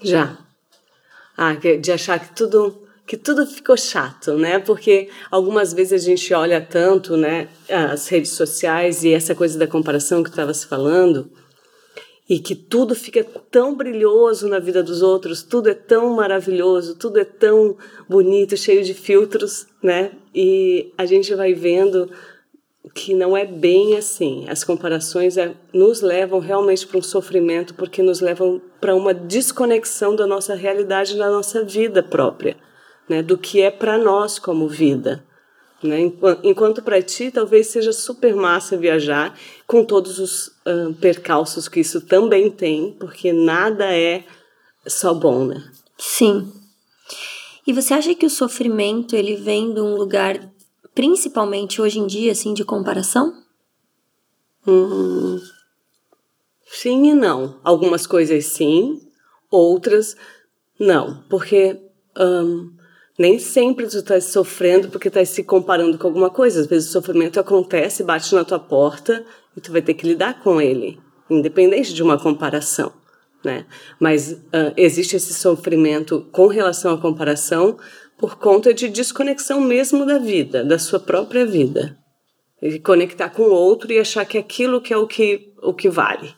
Já. 0.03 0.37
Ah, 1.35 1.55
de 1.55 1.91
achar 1.91 2.19
que 2.21 2.37
tudo 2.37 2.79
que 3.07 3.17
tudo 3.17 3.47
ficou 3.47 3.77
chato, 3.77 4.35
né? 4.35 4.59
Porque 4.59 5.09
algumas 5.31 5.73
vezes 5.73 5.95
a 5.95 6.05
gente 6.05 6.33
olha 6.35 6.61
tanto, 6.61 7.17
né, 7.17 7.49
as 7.69 8.07
redes 8.09 8.33
sociais 8.33 9.03
e 9.03 9.13
essa 9.13 9.35
coisa 9.35 9.59
da 9.59 9.67
comparação 9.67 10.23
que 10.23 10.29
estava 10.29 10.53
se 10.53 10.67
falando, 10.67 11.31
e 12.29 12.39
que 12.39 12.55
tudo 12.55 12.95
fica 12.95 13.25
tão 13.51 13.75
brilhoso 13.75 14.49
na 14.49 14.59
vida 14.59 14.83
dos 14.83 15.03
outros, 15.03 15.43
tudo 15.43 15.69
é 15.69 15.75
tão 15.75 16.15
maravilhoso, 16.15 16.97
tudo 16.97 17.19
é 17.19 17.25
tão 17.25 17.77
bonito, 18.09 18.57
cheio 18.57 18.83
de 18.85 18.95
filtros, 18.95 19.67
né? 19.83 20.13
E 20.35 20.93
a 20.97 21.05
gente 21.05 21.35
vai 21.35 21.53
vendo 21.53 22.11
que 22.95 23.15
não 23.15 23.37
é 23.37 23.45
bem 23.45 23.97
assim. 23.97 24.47
As 24.49 24.65
comparações 24.65 25.37
é, 25.37 25.55
nos 25.73 26.01
levam 26.01 26.39
realmente 26.39 26.87
para 26.87 26.99
um 26.99 27.03
sofrimento, 27.03 27.75
porque 27.75 28.03
nos 28.03 28.21
levam 28.21 28.61
para 28.81 28.95
uma 28.95 29.13
desconexão 29.13 30.17
da 30.17 30.27
nossa 30.27 30.55
realidade, 30.55 31.17
da 31.17 31.31
nossa 31.31 31.65
vida 31.65 32.03
própria 32.03 32.57
né, 33.09 33.23
do 33.23 33.37
que 33.37 33.61
é 33.61 33.71
para 33.71 33.99
nós 33.99 34.39
como 34.39 34.69
vida. 34.69 35.25
Né? 35.83 36.13
Enquanto 36.45 36.81
para 36.83 37.03
ti 37.03 37.31
talvez 37.31 37.67
seja 37.67 37.93
super 37.93 38.35
massa 38.35 38.77
viajar, 38.77 39.37
com 39.73 39.87
todos 39.87 40.19
os 40.19 40.49
uh, 40.67 40.93
percalços 41.01 41.67
que 41.67 41.81
isso 41.81 42.03
também 42.03 42.51
tem, 42.51 42.93
porque 43.01 43.33
nada 43.33 43.87
é 43.87 44.23
só 44.87 45.15
bom, 45.15 45.47
né? 45.47 45.65
Sim. 45.97 46.53
E 47.67 47.73
você 47.73 47.95
acha 47.95 48.15
que 48.15 48.27
o 48.27 48.31
sofrimento 48.31 49.17
ele 49.17 49.35
vem 49.35 49.73
de 49.73 49.81
um 49.81 49.95
lugar, 49.95 50.53
principalmente 50.95 51.81
hoje 51.81 52.01
em 52.01 52.07
dia, 52.07 52.33
assim, 52.33 52.53
de 52.53 52.67
comparação? 52.67 53.33
Hum, 54.67 55.41
sim 56.67 57.09
e 57.09 57.15
não. 57.15 57.59
Algumas 57.65 58.07
coisas 58.07 58.45
sim, 58.45 59.01
outras 59.51 60.15
não, 60.79 61.25
porque 61.31 61.81
um, 62.15 62.71
nem 63.19 63.39
sempre 63.39 63.87
tu 63.87 63.97
estás 63.97 64.25
sofrendo 64.25 64.89
porque 64.89 65.09
estás 65.09 65.31
se 65.31 65.43
comparando 65.43 65.97
com 65.97 66.09
alguma 66.09 66.29
coisa. 66.29 66.61
Às 66.61 66.67
vezes 66.67 66.91
o 66.91 66.93
sofrimento 66.93 67.41
acontece, 67.41 68.05
bate 68.05 68.35
na 68.35 68.45
tua 68.45 68.59
porta 68.59 69.25
e 69.57 69.61
tu 69.61 69.73
vai 69.73 69.83
ter 69.83 69.95
que 69.95 70.07
lidar 70.07 70.43
com 70.43 70.61
ele, 70.61 70.99
independente 71.31 71.93
de 71.93 72.03
uma 72.03 72.19
comparação. 72.19 72.93
Né? 73.45 73.67
Mas 73.99 74.33
uh, 74.33 74.73
existe 74.77 75.17
esse 75.17 75.35
sofrimento 75.35 76.29
com 76.31 76.47
relação 76.47 76.95
à 76.95 76.99
comparação 76.99 77.77
por 78.17 78.37
conta 78.37 78.73
de 78.73 78.89
desconexão 78.89 79.61
mesmo 79.61 80.07
da 80.07 80.19
vida, 80.19 80.65
da 80.65 80.79
sua 80.79 81.01
própria 81.01 81.45
vida. 81.45 81.99
E 82.61 82.79
conectar 82.79 83.31
com 83.31 83.43
o 83.43 83.53
outro 83.53 83.93
e 83.93 83.99
achar 83.99 84.25
que 84.25 84.39
aquilo 84.39 84.81
que 84.81 84.95
é 84.95 84.97
o 84.97 85.09
que, 85.09 85.53
o 85.61 85.75
que 85.75 85.89
vale. 85.89 86.33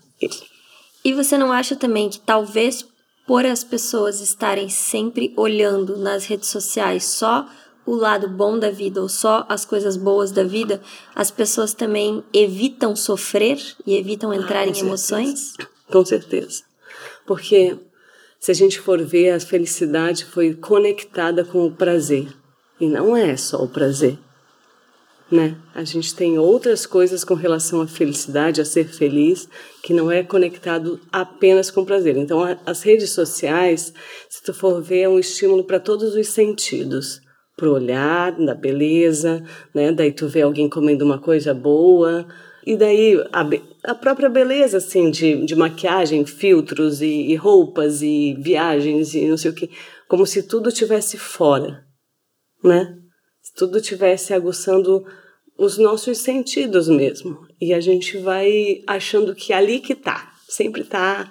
E 1.05 1.13
você 1.13 1.37
não 1.37 1.53
acha 1.53 1.77
também 1.77 2.09
que 2.09 2.19
talvez 2.19 2.87
por 3.27 3.45
as 3.45 3.63
pessoas 3.63 4.21
estarem 4.21 4.71
sempre 4.71 5.35
olhando 5.37 5.99
nas 5.99 6.25
redes 6.25 6.49
sociais 6.49 7.05
só 7.05 7.47
o 7.87 7.95
lado 7.95 8.29
bom 8.29 8.59
da 8.59 8.71
vida 8.71 9.01
ou 9.01 9.09
só 9.09 9.45
as 9.49 9.65
coisas 9.65 9.97
boas 9.97 10.31
da 10.31 10.43
vida, 10.43 10.81
as 11.15 11.31
pessoas 11.31 11.75
também 11.75 12.25
evitam 12.33 12.97
sofrer 12.97 13.59
e 13.87 13.97
evitam 13.97 14.31
ah, 14.31 14.37
entrar 14.37 14.61
ah, 14.61 14.67
em 14.67 14.75
certeza. 14.75 14.87
emoções? 14.87 15.53
Com 15.91 16.05
certeza. 16.05 16.63
Porque 17.27 17.79
se 18.41 18.51
a 18.51 18.55
gente 18.55 18.81
for 18.81 19.03
ver, 19.03 19.31
a 19.31 19.41
felicidade 19.41 20.25
foi 20.25 20.55
conectada 20.55 21.45
com 21.45 21.67
o 21.67 21.73
prazer. 21.73 22.29
E 22.81 22.87
não 22.87 23.17
é 23.17 23.37
só 23.37 23.63
o 23.63 23.69
prazer 23.69 24.19
né? 25.31 25.57
A 25.75 25.83
gente 25.85 26.15
tem 26.15 26.39
outras 26.39 26.87
coisas 26.87 27.25
com 27.25 27.35
relação 27.35 27.81
à 27.81 27.87
felicidade, 27.87 28.61
a 28.61 28.65
ser 28.65 28.87
feliz, 28.87 29.49
que 29.83 29.93
não 29.93 30.11
é 30.11 30.23
conectado 30.23 31.01
apenas 31.11 31.71
com 31.71 31.85
prazer. 31.85 32.17
Então, 32.17 32.41
as 32.65 32.83
redes 32.83 33.11
sociais, 33.11 33.93
se 34.29 34.43
tu 34.43 34.53
for 34.53 34.81
ver, 34.83 35.01
é 35.01 35.09
um 35.09 35.19
estímulo 35.19 35.65
para 35.65 35.81
todos 35.81 36.15
os 36.15 36.29
sentidos. 36.29 37.21
Para 37.57 37.69
o 37.69 37.73
olhar, 37.73 38.33
da 38.33 38.55
beleza, 38.55 39.43
né? 39.73 39.93
Daí 39.93 40.13
tu 40.13 40.29
vê 40.29 40.43
alguém 40.43 40.69
comendo 40.69 41.05
uma 41.05 41.19
coisa 41.19 41.55
boa, 41.55 42.27
e 42.67 42.77
daí 42.77 43.17
a, 43.33 43.49
a 43.91 43.95
própria 43.95 44.29
beleza, 44.29 44.79
assim, 44.79 45.11
de, 45.11 45.45
de 45.45 45.55
maquiagem, 45.55 46.25
filtros 46.25 47.01
e, 47.01 47.07
e 47.07 47.37
roupas 47.37 48.03
e 48.03 48.35
viagens 48.39 49.15
e 49.15 49.27
não 49.27 49.37
sei 49.37 49.51
o 49.51 49.55
que, 49.55 49.71
como 50.09 50.27
se 50.27 50.43
tudo 50.43 50.73
tivesse 50.73 51.17
fora, 51.17 51.85
né? 52.63 52.99
tudo 53.57 53.81
tivesse 53.81 54.35
aguçando 54.35 55.05
os 55.57 55.79
nossos 55.79 56.19
sentidos 56.19 56.89
mesmo. 56.89 57.47
E 57.61 57.73
a 57.73 57.81
gente 57.81 58.19
vai 58.19 58.83
achando 58.87 59.35
que 59.35 59.53
ali 59.53 59.81
que 59.81 59.95
tá, 59.95 60.33
sempre 60.49 60.85
tá 60.85 61.31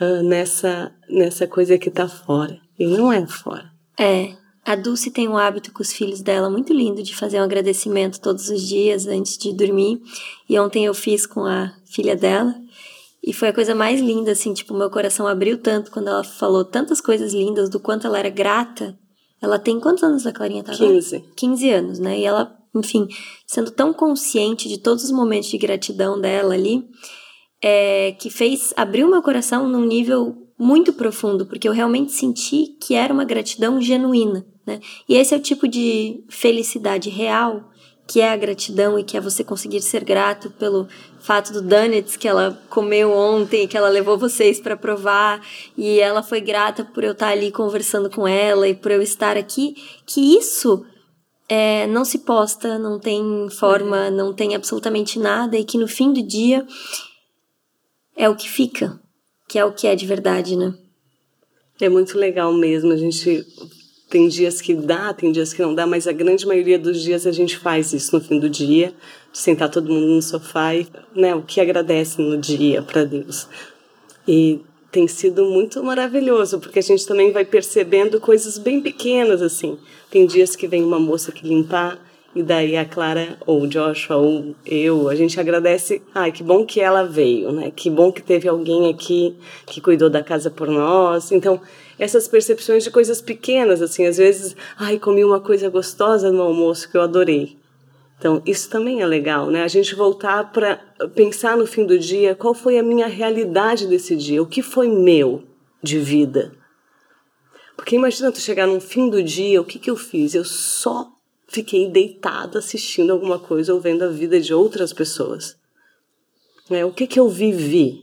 uh, 0.00 0.22
nessa, 0.22 0.92
nessa 1.08 1.46
coisa 1.46 1.78
que 1.78 1.90
tá 1.90 2.08
fora. 2.08 2.58
E 2.78 2.86
não 2.86 3.12
é 3.12 3.26
fora. 3.26 3.70
É. 3.98 4.34
A 4.68 4.76
Dulce 4.76 5.10
tem 5.10 5.26
um 5.26 5.38
hábito 5.38 5.72
com 5.72 5.80
os 5.80 5.94
filhos 5.94 6.20
dela 6.20 6.50
muito 6.50 6.74
lindo 6.74 7.02
de 7.02 7.16
fazer 7.16 7.40
um 7.40 7.42
agradecimento 7.42 8.20
todos 8.20 8.50
os 8.50 8.60
dias 8.60 9.06
antes 9.06 9.38
de 9.38 9.50
dormir. 9.50 9.98
E 10.46 10.58
ontem 10.58 10.84
eu 10.84 10.92
fiz 10.92 11.24
com 11.24 11.46
a 11.46 11.72
filha 11.86 12.14
dela. 12.14 12.54
E 13.26 13.32
foi 13.32 13.48
a 13.48 13.52
coisa 13.54 13.74
mais 13.74 13.98
linda, 13.98 14.32
assim, 14.32 14.52
tipo, 14.52 14.74
meu 14.74 14.90
coração 14.90 15.26
abriu 15.26 15.56
tanto 15.56 15.90
quando 15.90 16.08
ela 16.08 16.22
falou 16.22 16.66
tantas 16.66 17.00
coisas 17.00 17.32
lindas 17.32 17.70
do 17.70 17.80
quanto 17.80 18.06
ela 18.06 18.18
era 18.18 18.28
grata. 18.28 18.98
Ela 19.40 19.58
tem 19.58 19.80
quantos 19.80 20.02
anos 20.02 20.26
a 20.26 20.32
Clarinha 20.34 20.62
tá 20.62 20.74
15. 20.74 21.24
15 21.34 21.70
anos, 21.70 21.98
né? 21.98 22.18
E 22.18 22.26
ela, 22.26 22.54
enfim, 22.76 23.08
sendo 23.46 23.70
tão 23.70 23.94
consciente 23.94 24.68
de 24.68 24.76
todos 24.76 25.02
os 25.02 25.10
momentos 25.10 25.48
de 25.48 25.56
gratidão 25.56 26.20
dela 26.20 26.52
ali, 26.52 26.84
é, 27.62 28.12
que 28.20 28.28
fez, 28.28 28.74
abriu 28.76 29.08
meu 29.08 29.22
coração 29.22 29.66
num 29.66 29.86
nível 29.86 30.36
muito 30.58 30.92
profundo, 30.92 31.46
porque 31.46 31.68
eu 31.68 31.72
realmente 31.72 32.12
senti 32.12 32.76
que 32.80 32.94
era 32.94 33.14
uma 33.14 33.24
gratidão 33.24 33.80
genuína, 33.80 34.44
né? 34.68 34.80
E 35.08 35.16
esse 35.16 35.34
é 35.34 35.36
o 35.36 35.42
tipo 35.42 35.66
de 35.66 36.22
felicidade 36.28 37.10
real 37.10 37.68
que 38.08 38.22
é 38.22 38.32
a 38.32 38.36
gratidão 38.38 38.98
e 38.98 39.04
que 39.04 39.18
é 39.18 39.20
você 39.20 39.44
conseguir 39.44 39.82
ser 39.82 40.02
grato 40.02 40.50
pelo 40.52 40.88
fato 41.20 41.52
do 41.52 41.60
donuts 41.60 42.16
que 42.16 42.26
ela 42.26 42.58
comeu 42.70 43.12
ontem, 43.12 43.68
que 43.68 43.76
ela 43.76 43.90
levou 43.90 44.16
vocês 44.16 44.58
para 44.58 44.78
provar, 44.78 45.46
e 45.76 46.00
ela 46.00 46.22
foi 46.22 46.40
grata 46.40 46.86
por 46.86 47.04
eu 47.04 47.12
estar 47.12 47.28
ali 47.28 47.52
conversando 47.52 48.08
com 48.08 48.26
ela 48.26 48.66
e 48.66 48.74
por 48.74 48.90
eu 48.90 49.02
estar 49.02 49.36
aqui, 49.36 49.76
que 50.06 50.38
isso 50.38 50.86
é, 51.46 51.86
não 51.86 52.02
se 52.02 52.20
posta, 52.20 52.78
não 52.78 52.98
tem 52.98 53.46
forma, 53.50 54.10
não 54.10 54.32
tem 54.32 54.54
absolutamente 54.54 55.18
nada, 55.18 55.58
e 55.58 55.64
que 55.64 55.76
no 55.76 55.86
fim 55.86 56.10
do 56.10 56.22
dia 56.22 56.66
é 58.16 58.26
o 58.26 58.34
que 58.34 58.48
fica, 58.48 58.98
que 59.46 59.58
é 59.58 59.64
o 59.66 59.72
que 59.72 59.86
é 59.86 59.94
de 59.94 60.06
verdade, 60.06 60.56
né? 60.56 60.72
É 61.78 61.90
muito 61.90 62.18
legal 62.18 62.52
mesmo. 62.54 62.90
A 62.90 62.96
gente 62.96 63.46
tem 64.08 64.26
dias 64.26 64.60
que 64.60 64.74
dá, 64.74 65.12
tem 65.12 65.30
dias 65.30 65.52
que 65.52 65.60
não 65.60 65.74
dá, 65.74 65.86
mas 65.86 66.08
a 66.08 66.12
grande 66.12 66.46
maioria 66.46 66.78
dos 66.78 67.02
dias 67.02 67.26
a 67.26 67.32
gente 67.32 67.58
faz 67.58 67.92
isso 67.92 68.16
no 68.16 68.22
fim 68.22 68.38
do 68.38 68.48
dia, 68.48 68.94
de 69.30 69.38
sentar 69.38 69.68
todo 69.70 69.92
mundo 69.92 70.06
no 70.06 70.22
sofá 70.22 70.74
e, 70.74 70.86
né, 71.14 71.34
o 71.34 71.42
que 71.42 71.60
agradece 71.60 72.20
no 72.20 72.38
dia 72.38 72.80
para 72.80 73.04
Deus. 73.04 73.46
E 74.26 74.60
tem 74.90 75.06
sido 75.06 75.44
muito 75.44 75.82
maravilhoso, 75.84 76.58
porque 76.58 76.78
a 76.78 76.82
gente 76.82 77.06
também 77.06 77.32
vai 77.32 77.44
percebendo 77.44 78.18
coisas 78.18 78.56
bem 78.56 78.80
pequenas 78.80 79.42
assim. 79.42 79.78
Tem 80.10 80.26
dias 80.26 80.56
que 80.56 80.66
vem 80.66 80.82
uma 80.82 80.98
moça 80.98 81.30
que 81.30 81.46
limpar 81.46 81.98
e 82.34 82.42
daí 82.42 82.76
a 82.76 82.84
Clara 82.84 83.36
ou 83.46 83.62
o 83.62 83.66
Joshua 83.66 84.16
ou 84.16 84.54
eu, 84.64 85.08
a 85.08 85.14
gente 85.14 85.40
agradece, 85.40 86.00
ai, 86.14 86.30
que 86.30 86.42
bom 86.42 86.64
que 86.64 86.80
ela 86.80 87.02
veio, 87.02 87.52
né? 87.52 87.70
Que 87.74 87.90
bom 87.90 88.12
que 88.12 88.22
teve 88.22 88.48
alguém 88.48 88.90
aqui 88.90 89.34
que 89.66 89.80
cuidou 89.80 90.08
da 90.08 90.22
casa 90.22 90.50
por 90.50 90.68
nós. 90.68 91.32
Então, 91.32 91.60
essas 91.98 92.28
percepções 92.28 92.84
de 92.84 92.90
coisas 92.90 93.20
pequenas, 93.20 93.82
assim, 93.82 94.06
às 94.06 94.16
vezes, 94.16 94.54
ai, 94.76 94.98
comi 94.98 95.24
uma 95.24 95.40
coisa 95.40 95.68
gostosa 95.68 96.30
no 96.30 96.42
almoço 96.42 96.90
que 96.90 96.96
eu 96.96 97.02
adorei. 97.02 97.58
Então, 98.18 98.42
isso 98.44 98.68
também 98.68 99.00
é 99.00 99.06
legal, 99.06 99.50
né? 99.50 99.62
A 99.62 99.68
gente 99.68 99.94
voltar 99.94 100.52
para 100.52 100.76
pensar 101.14 101.56
no 101.56 101.66
fim 101.66 101.86
do 101.86 101.98
dia 101.98 102.34
qual 102.34 102.52
foi 102.52 102.78
a 102.78 102.82
minha 102.82 103.06
realidade 103.06 103.86
desse 103.86 104.16
dia, 104.16 104.42
o 104.42 104.46
que 104.46 104.60
foi 104.60 104.88
meu 104.88 105.44
de 105.82 105.98
vida. 105.98 106.52
Porque 107.76 107.94
imagina 107.94 108.32
tu 108.32 108.40
chegar 108.40 108.66
no 108.66 108.80
fim 108.80 109.08
do 109.08 109.22
dia, 109.22 109.60
o 109.60 109.64
que, 109.64 109.78
que 109.78 109.88
eu 109.88 109.96
fiz? 109.96 110.34
Eu 110.34 110.44
só 110.44 111.12
fiquei 111.46 111.88
deitada 111.88 112.58
assistindo 112.58 113.12
alguma 113.12 113.38
coisa 113.38 113.72
ou 113.72 113.80
vendo 113.80 114.02
a 114.02 114.08
vida 114.08 114.40
de 114.40 114.52
outras 114.52 114.92
pessoas. 114.92 115.56
É, 116.68 116.84
o 116.84 116.92
que, 116.92 117.06
que 117.06 117.20
eu 117.20 117.28
vivi 117.28 118.02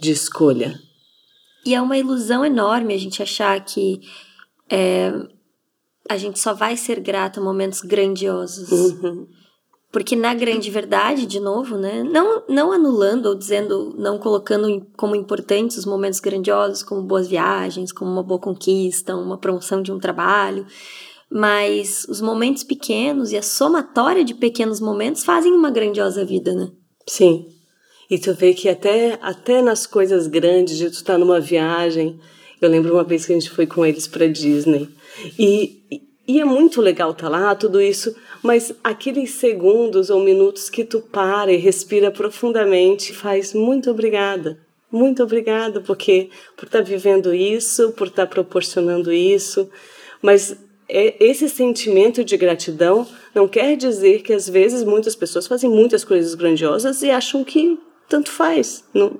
de 0.00 0.10
escolha? 0.10 0.80
E 1.64 1.74
é 1.74 1.80
uma 1.80 1.96
ilusão 1.96 2.44
enorme 2.44 2.94
a 2.94 2.98
gente 2.98 3.22
achar 3.22 3.58
que 3.64 4.00
é, 4.70 5.12
a 6.08 6.16
gente 6.16 6.38
só 6.38 6.52
vai 6.52 6.76
ser 6.76 7.00
grata 7.00 7.40
a 7.40 7.42
momentos 7.42 7.80
grandiosos. 7.80 8.70
Uhum. 8.70 9.26
Porque 9.90 10.16
na 10.16 10.34
grande 10.34 10.70
verdade, 10.70 11.24
de 11.24 11.38
novo, 11.38 11.78
né? 11.78 12.02
Não, 12.02 12.42
não 12.48 12.72
anulando 12.72 13.26
ou 13.26 13.34
dizendo, 13.36 13.94
não 13.96 14.18
colocando 14.18 14.84
como 14.96 15.14
importantes 15.14 15.78
os 15.78 15.86
momentos 15.86 16.18
grandiosos, 16.18 16.82
como 16.82 17.00
boas 17.02 17.28
viagens, 17.28 17.92
como 17.92 18.10
uma 18.10 18.22
boa 18.22 18.40
conquista, 18.40 19.14
uma 19.14 19.38
promoção 19.38 19.80
de 19.80 19.92
um 19.92 19.98
trabalho. 20.00 20.66
Mas 21.30 22.04
os 22.08 22.20
momentos 22.20 22.64
pequenos 22.64 23.30
e 23.30 23.36
a 23.36 23.42
somatória 23.42 24.24
de 24.24 24.34
pequenos 24.34 24.80
momentos 24.80 25.24
fazem 25.24 25.52
uma 25.52 25.70
grandiosa 25.70 26.24
vida, 26.24 26.52
né? 26.54 26.72
Sim. 27.06 27.46
E 28.10 28.18
tu 28.18 28.34
vê 28.34 28.52
que 28.52 28.68
até, 28.68 29.18
até 29.22 29.62
nas 29.62 29.86
coisas 29.86 30.26
grandes, 30.26 30.76
de 30.76 30.90
tu 30.90 30.94
estar 30.94 31.14
tá 31.14 31.18
numa 31.18 31.40
viagem. 31.40 32.18
Eu 32.60 32.68
lembro 32.68 32.94
uma 32.94 33.04
vez 33.04 33.26
que 33.26 33.32
a 33.32 33.34
gente 33.34 33.50
foi 33.50 33.66
com 33.66 33.84
eles 33.84 34.06
para 34.06 34.28
Disney. 34.28 34.88
E, 35.38 35.82
e 36.26 36.40
é 36.40 36.44
muito 36.44 36.80
legal 36.80 37.10
estar 37.10 37.30
tá 37.30 37.38
lá, 37.38 37.54
tudo 37.54 37.80
isso, 37.80 38.14
mas 38.42 38.74
aqueles 38.82 39.30
segundos 39.32 40.10
ou 40.10 40.20
minutos 40.20 40.68
que 40.70 40.84
tu 40.84 41.00
para 41.00 41.52
e 41.52 41.56
respira 41.56 42.10
profundamente, 42.10 43.12
faz 43.12 43.54
muito 43.54 43.90
obrigada. 43.90 44.58
Muito 44.90 45.22
obrigada 45.22 45.80
porque 45.80 46.30
por 46.56 46.66
estar 46.66 46.78
tá 46.78 46.84
vivendo 46.84 47.34
isso, 47.34 47.92
por 47.92 48.06
estar 48.06 48.26
proporcionando 48.26 49.12
isso. 49.12 49.68
Mas 50.22 50.56
é, 50.88 51.14
esse 51.18 51.48
sentimento 51.48 52.22
de 52.24 52.36
gratidão 52.36 53.06
não 53.34 53.48
quer 53.48 53.76
dizer 53.76 54.22
que 54.22 54.32
às 54.32 54.48
vezes 54.48 54.84
muitas 54.84 55.16
pessoas 55.16 55.46
fazem 55.46 55.68
muitas 55.68 56.04
coisas 56.04 56.34
grandiosas 56.34 57.02
e 57.02 57.10
acham 57.10 57.42
que 57.42 57.78
tanto 58.08 58.30
faz. 58.30 58.84
Não, 58.92 59.18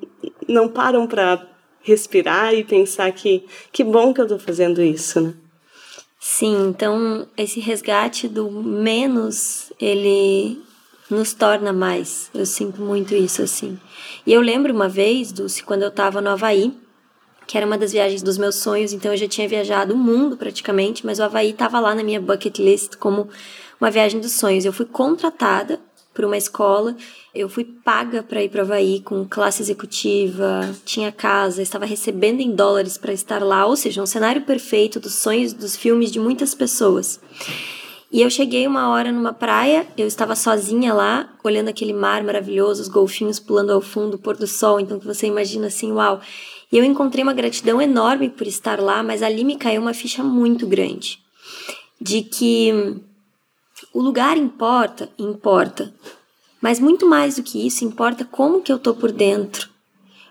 não 0.48 0.68
param 0.68 1.06
para 1.06 1.46
respirar 1.82 2.54
e 2.54 2.64
pensar 2.64 3.12
que 3.12 3.44
que 3.70 3.84
bom 3.84 4.12
que 4.12 4.20
eu 4.20 4.24
estou 4.24 4.38
fazendo 4.38 4.82
isso, 4.82 5.20
né? 5.20 5.34
Sim, 6.18 6.68
então 6.68 7.28
esse 7.36 7.60
resgate 7.60 8.26
do 8.26 8.50
menos, 8.50 9.70
ele 9.78 10.58
nos 11.10 11.34
torna 11.34 11.70
mais. 11.70 12.30
Eu 12.32 12.46
sinto 12.46 12.80
muito 12.80 13.14
isso 13.14 13.42
assim. 13.42 13.78
E 14.26 14.32
eu 14.32 14.40
lembro 14.40 14.72
uma 14.72 14.88
vez, 14.88 15.30
Dulce, 15.30 15.62
quando 15.62 15.82
eu 15.82 15.88
estava 15.88 16.22
no 16.22 16.30
Havaí, 16.30 16.72
que 17.46 17.58
era 17.58 17.66
uma 17.66 17.76
das 17.76 17.92
viagens 17.92 18.22
dos 18.22 18.38
meus 18.38 18.56
sonhos, 18.56 18.94
então 18.94 19.12
eu 19.12 19.18
já 19.18 19.28
tinha 19.28 19.46
viajado 19.46 19.92
o 19.92 19.96
mundo 19.98 20.34
praticamente, 20.34 21.04
mas 21.04 21.18
o 21.18 21.24
Havaí 21.24 21.50
estava 21.50 21.78
lá 21.78 21.94
na 21.94 22.02
minha 22.02 22.20
bucket 22.20 22.58
list 22.58 22.96
como 22.96 23.28
uma 23.78 23.90
viagem 23.90 24.18
dos 24.18 24.32
sonhos. 24.32 24.64
Eu 24.64 24.72
fui 24.72 24.86
contratada 24.86 25.78
por 26.14 26.25
uma 26.25 26.37
escola. 26.37 26.97
Eu 27.35 27.49
fui 27.49 27.64
paga 27.64 28.23
para 28.23 28.42
ir 28.42 28.49
para 28.49 28.62
Havaí 28.62 29.00
com 29.00 29.26
classe 29.28 29.61
executiva, 29.61 30.71
tinha 30.85 31.11
casa, 31.11 31.61
estava 31.61 31.85
recebendo 31.85 32.40
em 32.40 32.54
dólares 32.54 32.97
para 32.97 33.12
estar 33.12 33.42
lá, 33.42 33.66
ou 33.66 33.76
seja, 33.76 34.02
um 34.02 34.06
cenário 34.06 34.42
perfeito 34.42 35.00
dos 35.00 35.14
sonhos 35.14 35.52
dos 35.52 35.76
filmes 35.76 36.11
de 36.11 36.21
muitas 36.21 36.54
pessoas. 36.54 37.21
E 38.12 38.23
eu 38.23 38.30
cheguei 38.30 38.64
uma 38.64 38.90
hora 38.90 39.11
numa 39.11 39.33
praia, 39.33 39.85
eu 39.99 40.06
estava 40.06 40.37
sozinha 40.37 40.94
lá, 40.94 41.28
olhando 41.42 41.68
aquele 41.68 41.92
mar 41.92 42.23
maravilhoso, 42.23 42.80
os 42.80 42.88
golfinhos 42.88 43.40
pulando 43.40 43.73
ao 43.73 43.80
fundo, 43.80 44.14
o 44.14 44.18
pôr 44.18 44.37
do 44.37 44.47
sol, 44.47 44.78
então 44.78 45.00
que 45.00 45.06
você 45.06 45.26
imagina 45.26 45.66
assim, 45.66 45.90
uau. 45.90 46.21
E 46.71 46.78
eu 46.78 46.85
encontrei 46.85 47.25
uma 47.25 47.33
gratidão 47.33 47.83
enorme 47.83 48.30
por 48.30 48.47
estar 48.47 48.80
lá, 48.80 49.02
mas 49.02 49.21
ali 49.21 49.44
me 49.44 49.56
caiu 49.56 49.83
uma 49.83 49.92
ficha 49.92 50.23
muito 50.23 50.64
grande 50.64 51.18
de 52.00 52.23
que 52.23 53.00
o 53.94 54.02
lugar 54.02 54.36
importa, 54.36 55.08
importa. 55.16 55.94
Mas 56.60 56.80
muito 56.80 57.06
mais 57.06 57.36
do 57.36 57.44
que 57.44 57.64
isso, 57.64 57.84
importa 57.84 58.24
como 58.24 58.60
que 58.60 58.72
eu 58.72 58.78
tô 58.78 58.92
por 58.92 59.12
dentro. 59.12 59.68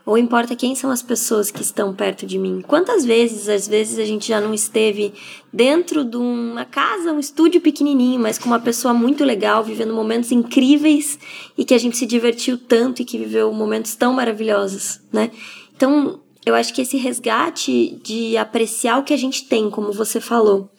Ou 0.06 0.18
importa 0.18 0.54
quem 0.54 0.76
são 0.76 0.92
as 0.92 1.02
pessoas 1.02 1.50
que 1.50 1.62
estão 1.62 1.96
perto 1.96 2.26
de 2.26 2.38
mim. 2.38 2.62
Quantas 2.62 3.06
vezes, 3.06 3.48
às 3.48 3.66
vezes, 3.66 3.98
a 3.98 4.04
gente 4.04 4.28
já 4.28 4.42
não 4.42 4.54
esteve 4.54 5.14
dentro 5.52 6.04
de 6.04 6.18
uma 6.18 6.66
casa, 6.66 7.14
um 7.14 7.20
estúdio 7.20 7.62
pequenininho, 7.62 8.20
mas 8.20 8.38
com 8.38 8.48
uma 8.48 8.60
pessoa 8.60 8.94
muito 8.94 9.24
legal, 9.24 9.64
vivendo 9.64 9.94
momentos 9.94 10.34
incríveis 10.34 11.18
e 11.58 11.64
que 11.64 11.74
a 11.74 11.78
gente 11.78 11.96
se 11.96 12.06
divertiu 12.06 12.58
tanto 12.58 13.02
e 13.02 13.06
que 13.06 13.18
viveu 13.18 13.54
momentos 13.54 13.96
tão 13.96 14.12
maravilhosos, 14.12 15.00
né? 15.10 15.32
Então, 15.74 16.20
eu 16.46 16.54
acho 16.54 16.74
que 16.74 16.82
esse 16.82 16.98
resgate 16.98 17.98
de 18.04 18.36
apreciar 18.36 19.00
o 19.00 19.04
que 19.04 19.14
a 19.14 19.18
gente 19.18 19.48
tem, 19.48 19.70
como 19.70 19.94
você 19.94 20.20
falou, 20.20 20.70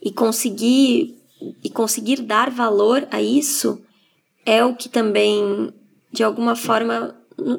e 0.00 0.12
conseguir 0.12 1.17
e 1.62 1.70
conseguir 1.70 2.22
dar 2.22 2.50
valor 2.50 3.06
a 3.10 3.22
isso 3.22 3.80
é 4.44 4.64
o 4.64 4.74
que 4.74 4.88
também, 4.88 5.72
de 6.12 6.22
alguma 6.22 6.56
forma, 6.56 7.14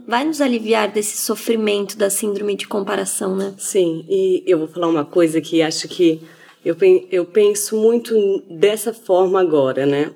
vai 0.07 0.25
nos 0.25 0.41
aliviar 0.41 0.91
desse 0.91 1.17
sofrimento 1.17 1.97
da 1.97 2.09
síndrome 2.09 2.55
de 2.55 2.67
comparação, 2.67 3.35
né? 3.35 3.53
Sim, 3.57 4.05
e 4.09 4.43
eu 4.45 4.57
vou 4.57 4.67
falar 4.67 4.87
uma 4.87 5.05
coisa 5.05 5.39
que 5.39 5.61
acho 5.61 5.87
que 5.87 6.21
eu, 6.65 6.75
eu 7.11 7.25
penso 7.25 7.77
muito 7.77 8.15
dessa 8.49 8.93
forma 8.93 9.39
agora, 9.39 9.85
né? 9.85 10.13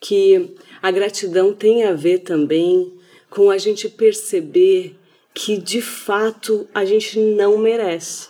Que 0.00 0.54
a 0.80 0.90
gratidão 0.90 1.52
tem 1.52 1.84
a 1.84 1.92
ver 1.92 2.18
também 2.20 2.92
com 3.28 3.50
a 3.50 3.58
gente 3.58 3.88
perceber 3.88 4.96
que 5.34 5.56
de 5.56 5.80
fato 5.80 6.68
a 6.74 6.84
gente 6.84 7.18
não 7.18 7.58
merece. 7.58 8.28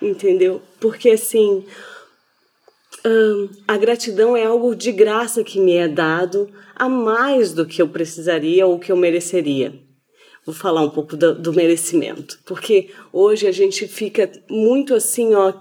Entendeu? 0.00 0.60
Porque 0.80 1.10
assim, 1.10 1.64
A 3.68 3.76
gratidão 3.76 4.34
é 4.34 4.46
algo 4.46 4.74
de 4.74 4.90
graça 4.90 5.44
que 5.44 5.60
me 5.60 5.74
é 5.74 5.86
dado 5.86 6.48
a 6.74 6.88
mais 6.88 7.52
do 7.52 7.66
que 7.66 7.82
eu 7.82 7.88
precisaria 7.88 8.66
ou 8.66 8.78
que 8.78 8.90
eu 8.90 8.96
mereceria. 8.96 9.74
Vou 10.46 10.54
falar 10.54 10.80
um 10.80 10.88
pouco 10.88 11.14
do, 11.14 11.34
do 11.34 11.52
merecimento, 11.52 12.38
porque 12.46 12.90
hoje 13.12 13.46
a 13.46 13.52
gente 13.52 13.86
fica 13.86 14.30
muito 14.48 14.94
assim, 14.94 15.34
ó, 15.34 15.52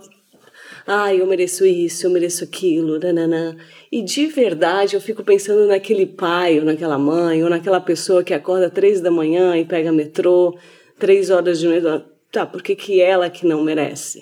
ah, 0.88 1.14
eu 1.14 1.26
mereço 1.26 1.66
isso, 1.66 2.06
eu 2.06 2.12
mereço 2.12 2.46
aquilo, 2.46 3.00
nananã. 3.00 3.56
E 3.92 4.02
de 4.02 4.28
verdade 4.28 4.96
eu 4.96 5.02
fico 5.02 5.24
pensando 5.24 5.68
naquele 5.68 6.06
pai, 6.06 6.60
ou 6.60 6.66
naquela 6.66 6.98
mãe, 6.98 7.44
ou 7.44 7.50
naquela 7.50 7.82
pessoa 7.82 8.24
que 8.24 8.34
acorda 8.34 8.70
três 8.70 9.02
da 9.02 9.12
manhã 9.12 9.58
e 9.58 9.66
pega 9.66 9.92
metrô, 9.92 10.58
três 10.98 11.30
horas 11.30 11.60
de 11.60 11.68
metrô. 11.68 12.02
Tá, 12.32 12.46
por 12.46 12.64
que, 12.64 12.76
que 12.76 13.02
ela 13.02 13.30
que 13.30 13.46
não 13.46 13.64
merece? 13.64 14.22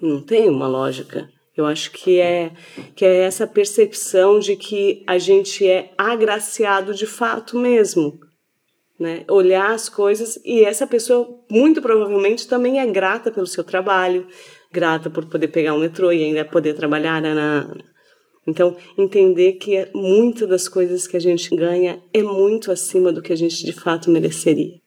Não 0.00 0.20
tem 0.22 0.48
uma 0.48 0.68
lógica. 0.68 1.28
Eu 1.56 1.66
acho 1.66 1.90
que 1.90 2.18
é, 2.18 2.52
que 2.94 3.04
é 3.04 3.22
essa 3.22 3.46
percepção 3.46 4.38
de 4.38 4.56
que 4.56 5.02
a 5.06 5.18
gente 5.18 5.66
é 5.66 5.92
agraciado 5.98 6.94
de 6.94 7.06
fato 7.06 7.58
mesmo. 7.58 8.18
Né? 8.98 9.24
Olhar 9.28 9.72
as 9.72 9.88
coisas 9.88 10.38
e 10.44 10.62
essa 10.62 10.86
pessoa 10.86 11.38
muito 11.50 11.80
provavelmente 11.80 12.46
também 12.46 12.78
é 12.78 12.86
grata 12.86 13.30
pelo 13.30 13.46
seu 13.46 13.64
trabalho, 13.64 14.26
grata 14.70 15.08
por 15.08 15.26
poder 15.26 15.48
pegar 15.48 15.74
o 15.74 15.78
metrô 15.78 16.12
e 16.12 16.22
ainda 16.22 16.44
poder 16.44 16.74
trabalhar 16.74 17.20
na, 17.20 17.34
na 17.34 17.76
então, 18.46 18.76
entender 18.96 19.52
que 19.54 19.76
é, 19.76 19.90
muitas 19.94 20.48
das 20.48 20.68
coisas 20.68 21.06
que 21.06 21.16
a 21.16 21.20
gente 21.20 21.54
ganha 21.54 22.02
é 22.12 22.22
muito 22.22 22.72
acima 22.72 23.12
do 23.12 23.22
que 23.22 23.32
a 23.32 23.36
gente 23.36 23.64
de 23.64 23.72
fato 23.72 24.10
mereceria. 24.10 24.80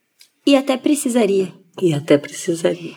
E 0.46 0.56
até 0.56 0.76
precisaria. 0.76 1.54
E 1.82 1.94
até 1.94 2.18
precisaria. 2.18 2.94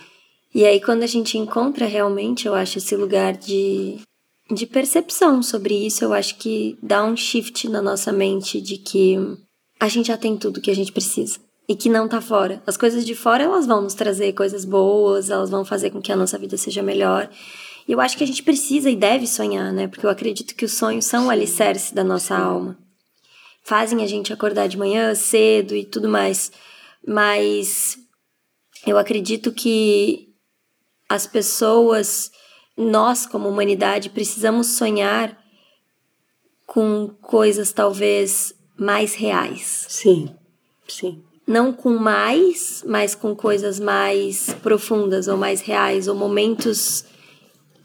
E 0.56 0.64
aí, 0.64 0.80
quando 0.80 1.02
a 1.02 1.06
gente 1.06 1.36
encontra 1.36 1.84
realmente, 1.84 2.48
eu 2.48 2.54
acho, 2.54 2.78
esse 2.78 2.96
lugar 2.96 3.36
de, 3.36 3.98
de 4.50 4.64
percepção 4.64 5.42
sobre 5.42 5.74
isso, 5.86 6.02
eu 6.02 6.14
acho 6.14 6.38
que 6.38 6.78
dá 6.82 7.04
um 7.04 7.14
shift 7.14 7.68
na 7.68 7.82
nossa 7.82 8.10
mente 8.10 8.58
de 8.58 8.78
que 8.78 9.18
a 9.78 9.86
gente 9.86 10.06
já 10.06 10.16
tem 10.16 10.34
tudo 10.34 10.62
que 10.62 10.70
a 10.70 10.74
gente 10.74 10.92
precisa 10.92 11.38
e 11.68 11.76
que 11.76 11.90
não 11.90 12.08
tá 12.08 12.22
fora. 12.22 12.62
As 12.66 12.78
coisas 12.78 13.04
de 13.04 13.14
fora, 13.14 13.44
elas 13.44 13.66
vão 13.66 13.82
nos 13.82 13.92
trazer 13.92 14.32
coisas 14.32 14.64
boas, 14.64 15.28
elas 15.28 15.50
vão 15.50 15.62
fazer 15.62 15.90
com 15.90 16.00
que 16.00 16.10
a 16.10 16.16
nossa 16.16 16.38
vida 16.38 16.56
seja 16.56 16.82
melhor. 16.82 17.28
E 17.86 17.92
eu 17.92 18.00
acho 18.00 18.16
que 18.16 18.24
a 18.24 18.26
gente 18.26 18.42
precisa 18.42 18.88
e 18.88 18.96
deve 18.96 19.26
sonhar, 19.26 19.74
né? 19.74 19.86
Porque 19.88 20.06
eu 20.06 20.10
acredito 20.10 20.54
que 20.54 20.64
os 20.64 20.72
sonhos 20.72 21.04
são 21.04 21.26
o 21.26 21.30
alicerce 21.30 21.94
da 21.94 22.02
nossa 22.02 22.34
alma. 22.34 22.78
Fazem 23.62 24.02
a 24.02 24.06
gente 24.06 24.32
acordar 24.32 24.68
de 24.68 24.78
manhã 24.78 25.14
cedo 25.14 25.76
e 25.76 25.84
tudo 25.84 26.08
mais. 26.08 26.50
Mas 27.06 27.98
eu 28.86 28.96
acredito 28.96 29.52
que 29.52 30.34
as 31.08 31.26
pessoas, 31.26 32.30
nós 32.76 33.26
como 33.26 33.48
humanidade, 33.48 34.10
precisamos 34.10 34.68
sonhar 34.68 35.36
com 36.66 37.08
coisas 37.22 37.72
talvez 37.72 38.54
mais 38.76 39.14
reais. 39.14 39.86
Sim, 39.88 40.34
sim. 40.86 41.22
Não 41.46 41.72
com 41.72 41.96
mais, 41.96 42.82
mas 42.86 43.14
com 43.14 43.34
coisas 43.34 43.78
mais 43.78 44.54
profundas 44.62 45.28
ou 45.28 45.36
mais 45.36 45.60
reais, 45.60 46.08
ou 46.08 46.14
momentos 46.14 47.04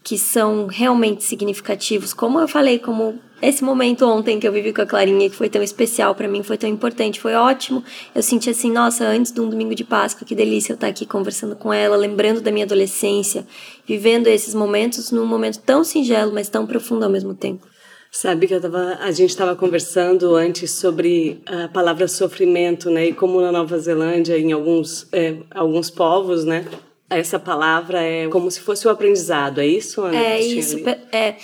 que 0.04 0.18
são 0.18 0.68
realmente 0.68 1.24
significativos. 1.24 2.14
Como 2.14 2.40
eu 2.40 2.48
falei, 2.48 2.80
como 2.80 3.20
esse 3.42 3.64
momento 3.64 4.06
ontem 4.06 4.40
que 4.40 4.48
eu 4.48 4.52
vivi 4.52 4.74
com 4.74 4.82
a 4.82 4.86
Clarinha, 4.86 5.30
que 5.30 5.36
foi 5.36 5.50
tão 5.50 5.62
especial 5.62 6.14
para 6.14 6.28
mim, 6.28 6.44
foi 6.44 6.58
tão 6.58 6.70
importante, 6.70 7.20
foi 7.20 7.34
ótimo. 7.34 7.84
Eu 8.14 8.22
senti 8.22 8.50
assim, 8.50 8.72
nossa, 8.72 9.06
antes 9.06 9.32
de 9.32 9.40
um 9.42 9.50
domingo 9.50 9.76
de 9.76 9.84
Páscoa, 9.84 10.26
que 10.26 10.36
delícia 10.36 10.74
eu 10.74 10.76
estar 10.76 10.88
aqui 10.88 11.06
conversando 11.06 11.56
com 11.56 11.72
ela, 11.72 11.96
lembrando 11.96 12.42
da 12.42 12.52
minha 12.52 12.66
adolescência, 12.66 13.46
vivendo 13.86 14.28
esses 14.28 14.54
momentos 14.54 15.12
num 15.12 15.26
momento 15.26 15.60
tão 15.60 15.84
singelo, 15.84 16.32
mas 16.34 16.50
tão 16.50 16.66
profundo 16.66 17.04
ao 17.04 17.10
mesmo 17.10 17.34
tempo. 17.34 17.66
Sabe 18.12 18.46
que 18.46 18.60
tava, 18.60 18.98
a 19.00 19.12
gente 19.12 19.30
estava 19.30 19.56
conversando 19.56 20.36
antes 20.36 20.72
sobre 20.72 21.42
a 21.46 21.70
palavra 21.70 22.10
sofrimento, 22.10 22.90
né? 22.90 23.08
E 23.08 23.14
como 23.14 23.40
na 23.40 23.54
Nova 23.54 23.80
Zelândia, 23.80 24.38
em 24.38 24.52
alguns, 24.52 25.08
é, 25.14 25.38
alguns 25.50 25.90
povos, 25.90 26.44
né? 26.44 26.66
Essa 27.12 27.38
palavra 27.38 28.02
é 28.02 28.28
como 28.30 28.50
se 28.50 28.62
fosse 28.62 28.88
o 28.88 28.90
aprendizado, 28.90 29.60
é 29.60 29.68
isso? 29.68 30.02
Ana? 30.02 30.18
É 30.18 30.42
isso. 30.42 30.78
É, 31.12 31.36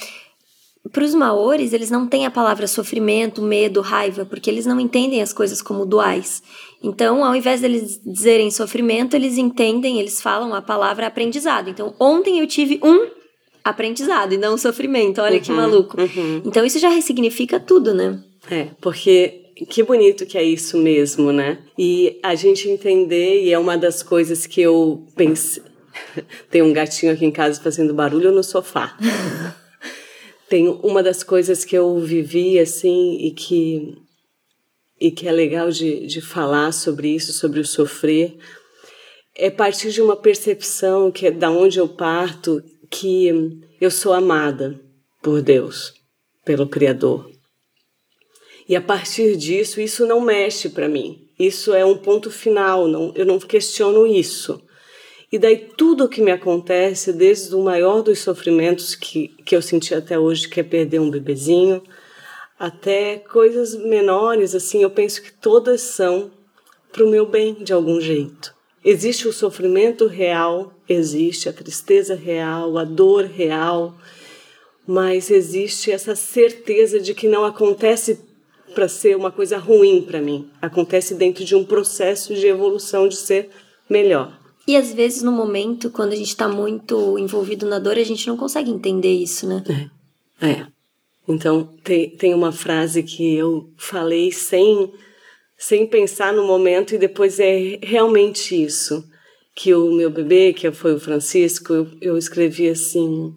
para 0.91 1.03
os 1.03 1.13
maores, 1.13 1.73
eles 1.73 1.91
não 1.91 2.07
têm 2.07 2.25
a 2.25 2.31
palavra 2.31 2.67
sofrimento, 2.67 3.41
medo, 3.41 3.81
raiva, 3.81 4.25
porque 4.25 4.49
eles 4.49 4.65
não 4.65 4.79
entendem 4.79 5.21
as 5.21 5.33
coisas 5.33 5.61
como 5.61 5.85
duais. 5.85 6.41
Então, 6.81 7.23
ao 7.23 7.35
invés 7.35 7.61
deles 7.61 7.99
dizerem 8.05 8.49
sofrimento, 8.51 9.15
eles 9.15 9.37
entendem, 9.37 9.99
eles 9.99 10.21
falam 10.21 10.53
a 10.53 10.61
palavra 10.61 11.07
aprendizado. 11.07 11.69
Então, 11.69 11.93
ontem 11.99 12.39
eu 12.39 12.47
tive 12.47 12.79
um 12.83 13.09
aprendizado 13.63 14.33
e 14.33 14.37
não 14.37 14.53
um 14.53 14.57
sofrimento. 14.57 15.21
Olha 15.21 15.37
uhum, 15.37 15.41
que 15.41 15.51
maluco. 15.51 15.99
Uhum. 15.99 16.41
Então, 16.45 16.65
isso 16.65 16.79
já 16.79 16.89
ressignifica 16.89 17.59
tudo, 17.59 17.93
né? 17.93 18.19
É, 18.49 18.67
porque 18.79 19.43
que 19.69 19.81
bonito 19.83 20.25
que 20.25 20.37
é 20.37 20.43
isso 20.43 20.77
mesmo, 20.77 21.31
né? 21.31 21.57
E 21.77 22.19
a 22.21 22.35
gente 22.35 22.69
entender, 22.69 23.43
e 23.43 23.51
é 23.51 23.57
uma 23.57 23.77
das 23.77 24.03
coisas 24.03 24.45
que 24.45 24.61
eu 24.61 25.05
pensei. 25.15 25.63
Tem 26.49 26.61
um 26.61 26.73
gatinho 26.73 27.13
aqui 27.13 27.25
em 27.25 27.31
casa 27.31 27.61
fazendo 27.61 27.93
barulho 27.93 28.31
no 28.31 28.43
sofá. 28.43 28.97
Tem 30.49 30.67
uma 30.67 31.03
das 31.03 31.23
coisas 31.23 31.65
que 31.65 31.77
eu 31.77 31.99
vivi 31.99 32.59
assim 32.59 33.17
e 33.19 33.31
que 33.31 33.97
e 34.99 35.11
que 35.11 35.27
é 35.27 35.31
legal 35.31 35.69
de, 35.69 36.07
de 36.07 36.21
falar 36.21 36.71
sobre 36.71 37.09
isso, 37.09 37.31
sobre 37.31 37.59
o 37.59 37.65
sofrer, 37.65 38.35
é 39.35 39.49
partir 39.51 39.91
de 39.91 40.01
uma 40.01 40.15
percepção 40.15 41.11
que 41.11 41.27
é 41.27 41.31
da 41.31 41.51
onde 41.51 41.77
eu 41.77 41.87
parto, 41.87 42.63
que 42.89 43.27
eu 43.79 43.91
sou 43.91 44.11
amada 44.11 44.79
por 45.21 45.41
Deus, 45.41 45.93
pelo 46.43 46.67
Criador. 46.67 47.29
E 48.67 48.75
a 48.75 48.81
partir 48.81 49.37
disso, 49.37 49.79
isso 49.79 50.05
não 50.05 50.19
mexe 50.19 50.67
para 50.69 50.89
mim. 50.89 51.29
Isso 51.39 51.73
é 51.73 51.85
um 51.85 51.97
ponto 51.97 52.31
final, 52.31 52.87
não, 52.87 53.13
eu 53.15 53.25
não 53.25 53.39
questiono 53.39 54.07
isso. 54.07 54.61
E 55.29 55.37
daí 55.37 55.57
tudo 55.75 56.05
o 56.05 56.09
que 56.09 56.21
me 56.21 56.31
acontece, 56.31 57.11
desde 57.11 57.53
o 57.53 57.61
maior 57.61 58.01
dos 58.01 58.19
sofrimentos 58.19 58.95
que, 58.95 59.27
que 59.43 59.55
eu 59.55 59.61
senti 59.61 59.93
até 59.93 60.17
hoje, 60.17 60.47
que 60.47 60.61
é 60.61 60.63
perder 60.63 60.99
um 60.99 61.09
bebezinho, 61.09 61.83
até 62.57 63.17
coisas 63.17 63.75
menores, 63.75 64.55
assim, 64.55 64.81
eu 64.81 64.89
penso 64.89 65.21
que 65.21 65.31
todas 65.31 65.81
são 65.81 66.31
para 66.93 67.03
o 67.03 67.09
meu 67.09 67.25
bem 67.25 67.53
de 67.55 67.73
algum 67.73 67.99
jeito. 67.99 68.55
Existe 68.83 69.27
o 69.27 69.33
sofrimento 69.33 70.07
real, 70.07 70.73
existe 70.87 71.49
a 71.49 71.53
tristeza 71.53 72.15
real, 72.15 72.77
a 72.77 72.85
dor 72.85 73.25
real, 73.25 73.97
mas 74.87 75.29
existe 75.29 75.91
essa 75.91 76.15
certeza 76.15 77.01
de 77.01 77.13
que 77.13 77.27
não 77.27 77.43
acontece 77.43 78.21
para 78.73 78.87
ser 78.87 79.17
uma 79.17 79.31
coisa 79.31 79.57
ruim 79.57 80.01
para 80.01 80.21
mim, 80.21 80.49
acontece 80.61 81.15
dentro 81.15 81.43
de 81.43 81.53
um 81.53 81.65
processo 81.65 82.33
de 82.33 82.47
evolução 82.47 83.09
de 83.09 83.17
ser 83.17 83.49
melhor. 83.89 84.46
E 84.67 84.75
às 84.75 84.93
vezes 84.93 85.23
no 85.23 85.31
momento, 85.31 85.89
quando 85.89 86.11
a 86.11 86.15
gente 86.15 86.27
está 86.27 86.49
muito 86.49 87.17
envolvido 87.17 87.65
na 87.65 87.79
dor, 87.79 87.97
a 87.97 88.03
gente 88.03 88.27
não 88.27 88.35
consegue 88.35 88.69
entender 88.69 89.13
isso, 89.13 89.47
né? 89.47 89.63
É. 90.41 90.49
é. 90.49 90.67
Então, 91.25 91.63
tem, 91.83 92.09
tem 92.09 92.33
uma 92.33 92.51
frase 92.51 93.01
que 93.01 93.35
eu 93.35 93.69
falei 93.77 94.31
sem, 94.31 94.91
sem 95.57 95.87
pensar 95.87 96.33
no 96.33 96.45
momento, 96.45 96.95
e 96.95 96.97
depois 96.97 97.39
é 97.39 97.79
realmente 97.81 98.61
isso. 98.61 99.03
Que 99.55 99.73
o 99.73 99.91
meu 99.91 100.09
bebê, 100.09 100.53
que 100.53 100.69
foi 100.71 100.93
o 100.93 100.99
Francisco, 100.99 101.73
eu, 101.73 101.87
eu 101.99 102.17
escrevi 102.17 102.69
assim: 102.69 103.33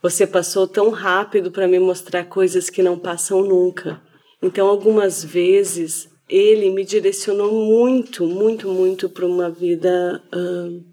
Você 0.00 0.26
passou 0.26 0.66
tão 0.66 0.90
rápido 0.90 1.50
para 1.50 1.68
me 1.68 1.78
mostrar 1.78 2.24
coisas 2.24 2.70
que 2.70 2.82
não 2.82 2.98
passam 2.98 3.42
nunca. 3.42 4.00
Então, 4.42 4.66
algumas 4.66 5.22
vezes 5.22 6.08
ele 6.28 6.70
me 6.70 6.84
direcionou 6.84 7.52
muito, 7.52 8.26
muito, 8.26 8.68
muito 8.68 9.08
para 9.08 9.26
uma 9.26 9.50
vida 9.50 10.22
uh, 10.34 10.84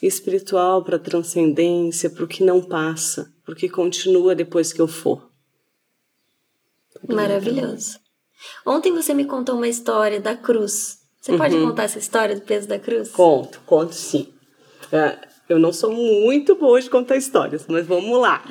espiritual, 0.00 0.84
para 0.84 0.96
a 0.96 1.00
transcendência, 1.00 2.08
para 2.08 2.24
o 2.24 2.28
que 2.28 2.44
não 2.44 2.62
passa, 2.62 3.32
para 3.44 3.52
o 3.52 3.56
que 3.56 3.68
continua 3.68 4.34
depois 4.34 4.72
que 4.72 4.80
eu 4.80 4.86
for. 4.86 5.28
Maravilhoso. 7.08 7.98
Ontem 8.64 8.92
você 8.92 9.12
me 9.12 9.24
contou 9.24 9.56
uma 9.56 9.68
história 9.68 10.20
da 10.20 10.36
cruz. 10.36 10.98
Você 11.20 11.32
uhum. 11.32 11.38
pode 11.38 11.56
contar 11.56 11.84
essa 11.84 11.98
história 11.98 12.34
do 12.34 12.42
peso 12.42 12.68
da 12.68 12.78
cruz? 12.78 13.10
Conto, 13.10 13.60
conto 13.66 13.94
sim. 13.94 14.28
Uh, 14.92 15.26
eu 15.48 15.58
não 15.58 15.72
sou 15.72 15.90
muito 15.90 16.54
boa 16.54 16.80
de 16.80 16.88
contar 16.88 17.16
histórias, 17.16 17.64
mas 17.68 17.86
vamos 17.86 18.20
lá. 18.20 18.44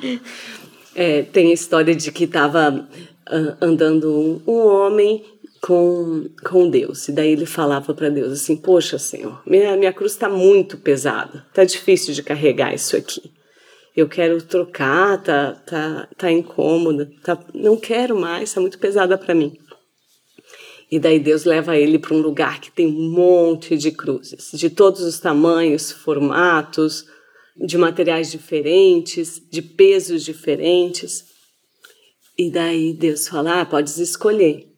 É, 0.96 1.22
tem 1.22 1.50
a 1.50 1.52
história 1.52 1.92
de 1.92 2.12
que 2.12 2.22
estava 2.22 2.70
uh, 2.70 3.56
andando 3.60 4.08
um, 4.16 4.40
um 4.46 4.64
homem 4.64 5.24
com, 5.64 6.28
com 6.44 6.68
Deus. 6.68 7.08
E 7.08 7.12
daí 7.12 7.30
ele 7.30 7.46
falava 7.46 7.94
para 7.94 8.10
Deus 8.10 8.32
assim: 8.32 8.54
Poxa, 8.54 8.98
Senhor, 8.98 9.40
minha, 9.46 9.74
minha 9.78 9.94
cruz 9.94 10.12
está 10.12 10.28
muito 10.28 10.76
pesada, 10.76 11.46
tá 11.54 11.64
difícil 11.64 12.12
de 12.12 12.22
carregar 12.22 12.74
isso 12.74 12.94
aqui. 12.94 13.32
Eu 13.96 14.06
quero 14.06 14.42
trocar, 14.42 15.22
tá, 15.22 15.52
tá, 15.52 16.08
tá 16.18 16.30
incômoda, 16.30 17.10
tá, 17.22 17.42
não 17.54 17.78
quero 17.78 18.18
mais, 18.18 18.52
tá 18.52 18.60
muito 18.60 18.78
pesada 18.78 19.16
para 19.16 19.34
mim. 19.34 19.56
E 20.90 20.98
daí 20.98 21.18
Deus 21.18 21.44
leva 21.44 21.78
ele 21.78 21.98
para 21.98 22.14
um 22.14 22.20
lugar 22.20 22.60
que 22.60 22.70
tem 22.70 22.86
um 22.86 23.10
monte 23.10 23.76
de 23.76 23.90
cruzes, 23.90 24.50
de 24.52 24.68
todos 24.68 25.00
os 25.00 25.18
tamanhos, 25.18 25.90
formatos, 25.90 27.06
de 27.56 27.78
materiais 27.78 28.30
diferentes, 28.30 29.40
de 29.50 29.62
pesos 29.62 30.24
diferentes. 30.24 31.24
E 32.36 32.50
daí 32.50 32.92
Deus 32.92 33.28
fala: 33.28 33.62
ah, 33.62 33.64
podes 33.64 33.96
escolher. 33.96 34.73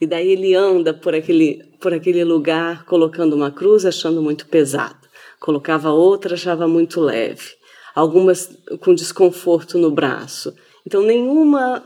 E 0.00 0.06
daí 0.06 0.28
ele 0.28 0.54
anda 0.54 0.94
por 0.94 1.14
aquele, 1.14 1.64
por 1.80 1.92
aquele 1.92 2.22
lugar 2.24 2.84
colocando 2.84 3.34
uma 3.34 3.50
cruz, 3.50 3.84
achando 3.84 4.22
muito 4.22 4.46
pesado. 4.46 5.08
Colocava 5.40 5.90
outra, 5.90 6.34
achava 6.34 6.68
muito 6.68 7.00
leve. 7.00 7.56
algumas 7.94 8.50
com 8.80 8.94
desconforto 8.94 9.76
no 9.76 9.90
braço. 9.90 10.54
Então, 10.86 11.02
nenhuma 11.02 11.84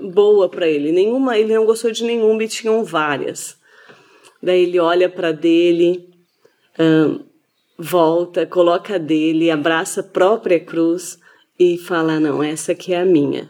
boa 0.00 0.48
para 0.48 0.68
ele, 0.68 0.92
nenhuma, 0.92 1.38
ele 1.38 1.54
não 1.54 1.64
gostou 1.64 1.90
de 1.90 2.04
nenhuma 2.04 2.42
e 2.42 2.48
tinham 2.48 2.84
várias. 2.84 3.56
Daí 4.42 4.62
ele 4.64 4.78
olha 4.78 5.08
para 5.08 5.32
dele, 5.32 6.08
volta, 7.78 8.46
coloca 8.46 8.98
dele, 8.98 9.50
abraça 9.50 10.00
a 10.00 10.04
própria 10.04 10.58
cruz 10.58 11.18
e 11.58 11.78
fala: 11.78 12.18
Não, 12.18 12.42
essa 12.42 12.72
aqui 12.72 12.92
é 12.92 13.00
a 13.00 13.04
minha. 13.04 13.48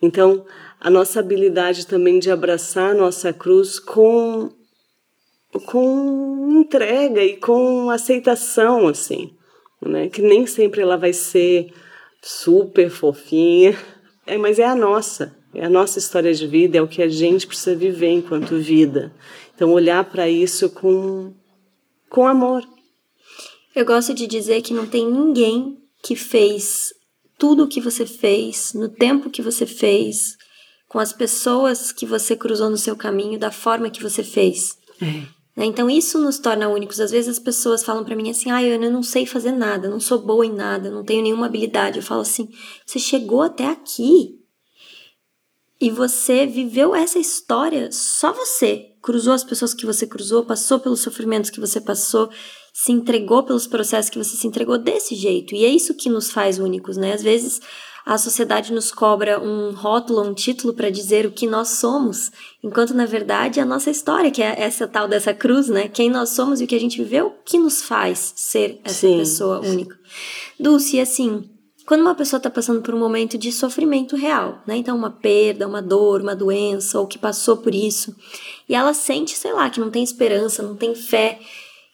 Então, 0.00 0.44
a 0.80 0.90
nossa 0.90 1.20
habilidade 1.20 1.86
também 1.86 2.18
de 2.18 2.30
abraçar 2.30 2.92
a 2.92 2.94
nossa 2.94 3.32
cruz 3.32 3.78
com, 3.78 4.50
com 5.66 6.60
entrega 6.60 7.22
e 7.22 7.36
com 7.36 7.90
aceitação, 7.90 8.86
assim, 8.86 9.34
né? 9.82 10.08
que 10.08 10.22
nem 10.22 10.46
sempre 10.46 10.80
ela 10.80 10.96
vai 10.96 11.12
ser 11.12 11.72
super 12.22 12.90
fofinha, 12.90 13.76
é, 14.26 14.36
mas 14.36 14.58
é 14.58 14.64
a 14.64 14.74
nossa, 14.74 15.36
é 15.54 15.64
a 15.64 15.70
nossa 15.70 15.98
história 15.98 16.32
de 16.32 16.46
vida, 16.46 16.78
é 16.78 16.82
o 16.82 16.88
que 16.88 17.02
a 17.02 17.08
gente 17.08 17.46
precisa 17.46 17.74
viver 17.74 18.10
enquanto 18.10 18.58
vida. 18.58 19.12
Então, 19.54 19.72
olhar 19.72 20.04
para 20.04 20.28
isso 20.28 20.70
com, 20.70 21.34
com 22.08 22.26
amor. 22.26 22.62
Eu 23.74 23.84
gosto 23.84 24.14
de 24.14 24.26
dizer 24.26 24.62
que 24.62 24.72
não 24.72 24.86
tem 24.86 25.10
ninguém 25.10 25.78
que 26.02 26.14
fez 26.14 26.92
tudo 27.36 27.64
o 27.64 27.68
que 27.68 27.80
você 27.80 28.06
fez, 28.06 28.72
no 28.74 28.88
tempo 28.88 29.30
que 29.30 29.42
você 29.42 29.66
fez, 29.66 30.37
com 30.88 30.98
as 30.98 31.12
pessoas 31.12 31.92
que 31.92 32.06
você 32.06 32.34
cruzou 32.34 32.70
no 32.70 32.78
seu 32.78 32.96
caminho, 32.96 33.38
da 33.38 33.50
forma 33.50 33.90
que 33.90 34.02
você 34.02 34.24
fez. 34.24 34.78
É. 35.00 35.38
Né? 35.58 35.66
Então 35.66 35.90
isso 35.90 36.18
nos 36.18 36.38
torna 36.38 36.68
únicos. 36.68 37.00
Às 37.00 37.10
vezes 37.10 37.28
as 37.28 37.38
pessoas 37.38 37.84
falam 37.84 38.04
para 38.04 38.16
mim 38.16 38.30
assim: 38.30 38.50
"Ai, 38.50 38.72
Ana, 38.72 38.86
eu 38.86 38.92
não 38.92 39.02
sei 39.02 39.26
fazer 39.26 39.52
nada, 39.52 39.90
não 39.90 40.00
sou 40.00 40.20
boa 40.20 40.46
em 40.46 40.52
nada, 40.52 40.90
não 40.90 41.04
tenho 41.04 41.22
nenhuma 41.22 41.46
habilidade". 41.46 41.98
Eu 41.98 42.02
falo 42.02 42.22
assim: 42.22 42.48
"Você 42.86 42.98
chegou 42.98 43.42
até 43.42 43.66
aqui 43.66 44.38
e 45.80 45.90
você 45.90 46.46
viveu 46.46 46.94
essa 46.94 47.18
história 47.18 47.90
só 47.92 48.32
você. 48.32 48.92
Cruzou 49.02 49.32
as 49.32 49.44
pessoas 49.44 49.74
que 49.74 49.86
você 49.86 50.06
cruzou, 50.06 50.44
passou 50.44 50.80
pelos 50.80 51.00
sofrimentos 51.00 51.50
que 51.50 51.60
você 51.60 51.80
passou, 51.80 52.28
se 52.72 52.92
entregou 52.92 53.42
pelos 53.42 53.66
processos 53.66 54.10
que 54.10 54.18
você 54.18 54.36
se 54.36 54.46
entregou 54.46 54.78
desse 54.78 55.14
jeito. 55.14 55.54
E 55.54 55.64
é 55.64 55.68
isso 55.68 55.94
que 55.94 56.08
nos 56.08 56.30
faz 56.30 56.58
únicos, 56.58 56.96
né? 56.96 57.12
Às 57.12 57.22
vezes 57.22 57.60
a 58.08 58.16
sociedade 58.16 58.72
nos 58.72 58.90
cobra 58.90 59.38
um 59.38 59.70
rótulo, 59.72 60.22
um 60.22 60.32
título 60.32 60.72
para 60.72 60.88
dizer 60.88 61.26
o 61.26 61.30
que 61.30 61.46
nós 61.46 61.72
somos, 61.72 62.32
enquanto 62.64 62.94
na 62.94 63.04
verdade 63.04 63.60
a 63.60 63.66
nossa 63.66 63.90
história, 63.90 64.30
que 64.30 64.42
é 64.42 64.62
essa 64.62 64.88
tal 64.88 65.06
dessa 65.06 65.34
cruz, 65.34 65.68
né? 65.68 65.88
Quem 65.88 66.08
nós 66.08 66.30
somos 66.30 66.58
e 66.58 66.64
o 66.64 66.66
que 66.66 66.74
a 66.74 66.80
gente 66.80 66.96
viveu, 66.96 67.26
o 67.26 67.34
que 67.44 67.58
nos 67.58 67.82
faz 67.82 68.32
ser 68.34 68.80
essa 68.82 69.06
Sim. 69.06 69.18
pessoa 69.18 69.60
única. 69.60 69.94
Dulce, 70.58 70.98
assim, 70.98 71.50
quando 71.86 72.00
uma 72.00 72.14
pessoa 72.14 72.38
está 72.38 72.48
passando 72.48 72.80
por 72.80 72.94
um 72.94 72.98
momento 72.98 73.36
de 73.36 73.52
sofrimento 73.52 74.16
real, 74.16 74.62
né? 74.66 74.78
Então, 74.78 74.96
uma 74.96 75.10
perda, 75.10 75.68
uma 75.68 75.82
dor, 75.82 76.22
uma 76.22 76.34
doença, 76.34 76.98
ou 76.98 77.06
que 77.06 77.18
passou 77.18 77.58
por 77.58 77.74
isso, 77.74 78.16
e 78.66 78.74
ela 78.74 78.94
sente, 78.94 79.36
sei 79.36 79.52
lá, 79.52 79.68
que 79.68 79.80
não 79.80 79.90
tem 79.90 80.02
esperança, 80.02 80.62
não 80.62 80.74
tem 80.74 80.94
fé. 80.94 81.38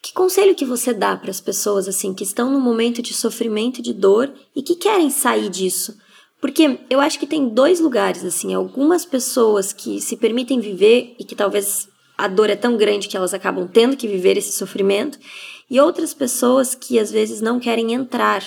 Que 0.01 0.13
conselho 0.13 0.55
que 0.55 0.65
você 0.65 0.95
dá 0.95 1.17
para 1.17 1.33
as 1.33 1.41
pessoas 1.41 1.89
assim 1.89 2.15
que 2.15 2.23
estão 2.23 2.53
num 2.53 2.61
momento 2.61 3.03
de 3.03 3.13
sofrimento, 3.13 3.83
de 3.83 3.93
dor 3.93 4.33
e 4.55 4.63
que 4.63 4.77
querem 4.77 5.11
sair 5.11 5.49
disso? 5.49 6.04
Porque 6.45 6.79
eu 6.91 7.01
acho 7.01 7.19
que 7.19 7.27
tem 7.27 7.49
dois 7.49 7.81
lugares 7.81 8.23
assim, 8.23 8.53
algumas 8.53 9.07
pessoas 9.07 9.73
que 9.73 9.99
se 9.99 10.15
permitem 10.15 10.61
viver 10.61 11.17
e 11.19 11.25
que 11.25 11.35
talvez 11.35 11.89
a 12.19 12.29
dor 12.29 12.51
é 12.51 12.55
tão 12.55 12.77
grande 12.77 13.09
que 13.09 13.17
elas 13.17 13.33
acabam 13.33 13.67
tendo 13.67 13.97
que 13.97 14.07
viver 14.07 14.37
esse 14.37 14.53
sofrimento, 14.53 15.19
e 15.71 15.81
outras 15.81 16.13
pessoas 16.13 16.75
que 16.75 16.99
às 16.99 17.11
vezes 17.11 17.41
não 17.41 17.59
querem 17.59 17.95
entrar 17.95 18.45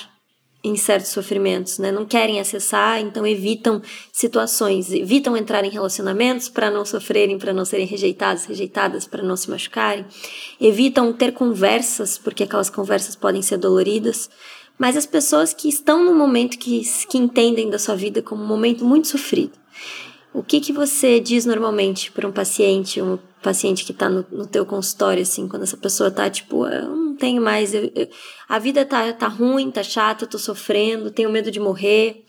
em 0.63 0.75
certos 0.75 1.09
sofrimentos, 1.09 1.79
né? 1.79 1.91
Não 1.91 2.05
querem 2.05 2.39
acessar, 2.39 2.99
então 2.99 3.25
evitam 3.25 3.81
situações, 4.11 4.91
evitam 4.93 5.35
entrar 5.35 5.65
em 5.65 5.69
relacionamentos 5.71 6.49
para 6.49 6.69
não 6.69 6.85
sofrerem, 6.85 7.39
para 7.39 7.51
não 7.51 7.65
serem 7.65 7.87
rejeitados, 7.87 8.45
rejeitadas, 8.45 9.07
para 9.07 9.23
não 9.23 9.35
se 9.35 9.49
machucarem, 9.49 10.05
evitam 10.61 11.11
ter 11.11 11.31
conversas, 11.31 12.15
porque 12.15 12.43
aquelas 12.43 12.69
conversas 12.69 13.15
podem 13.15 13.41
ser 13.41 13.57
doloridas. 13.57 14.29
Mas 14.77 14.95
as 14.95 15.05
pessoas 15.05 15.53
que 15.53 15.67
estão 15.67 16.03
no 16.03 16.13
momento 16.13 16.57
que, 16.57 16.81
que 17.09 17.17
entendem 17.17 17.69
da 17.69 17.79
sua 17.79 17.95
vida 17.95 18.21
como 18.21 18.43
um 18.43 18.47
momento 18.47 18.85
muito 18.85 19.07
sofrido, 19.07 19.53
o 20.33 20.43
que 20.43 20.59
que 20.59 20.71
você 20.71 21.19
diz 21.19 21.45
normalmente 21.45 22.11
para 22.11 22.27
um 22.27 22.31
paciente, 22.31 23.01
um 23.01 23.17
paciente 23.41 23.83
que 23.83 23.91
está 23.91 24.07
no, 24.07 24.25
no 24.31 24.45
teu 24.45 24.65
consultório, 24.65 25.23
assim, 25.23 25.47
quando 25.47 25.63
essa 25.63 25.77
pessoa 25.77 26.11
tá 26.11 26.29
tipo, 26.29 26.63
ah, 26.63 26.75
eu 26.75 26.95
não 26.95 27.15
tenho 27.15 27.41
mais, 27.41 27.73
eu, 27.73 27.91
eu, 27.95 28.07
a 28.47 28.59
vida 28.59 28.85
tá, 28.85 29.11
tá 29.13 29.27
ruim, 29.27 29.71
tá 29.71 29.81
chata, 29.81 30.25
eu 30.25 30.29
tô 30.29 30.37
sofrendo, 30.37 31.09
tenho 31.09 31.31
medo 31.31 31.49
de 31.49 31.59
morrer. 31.59 32.23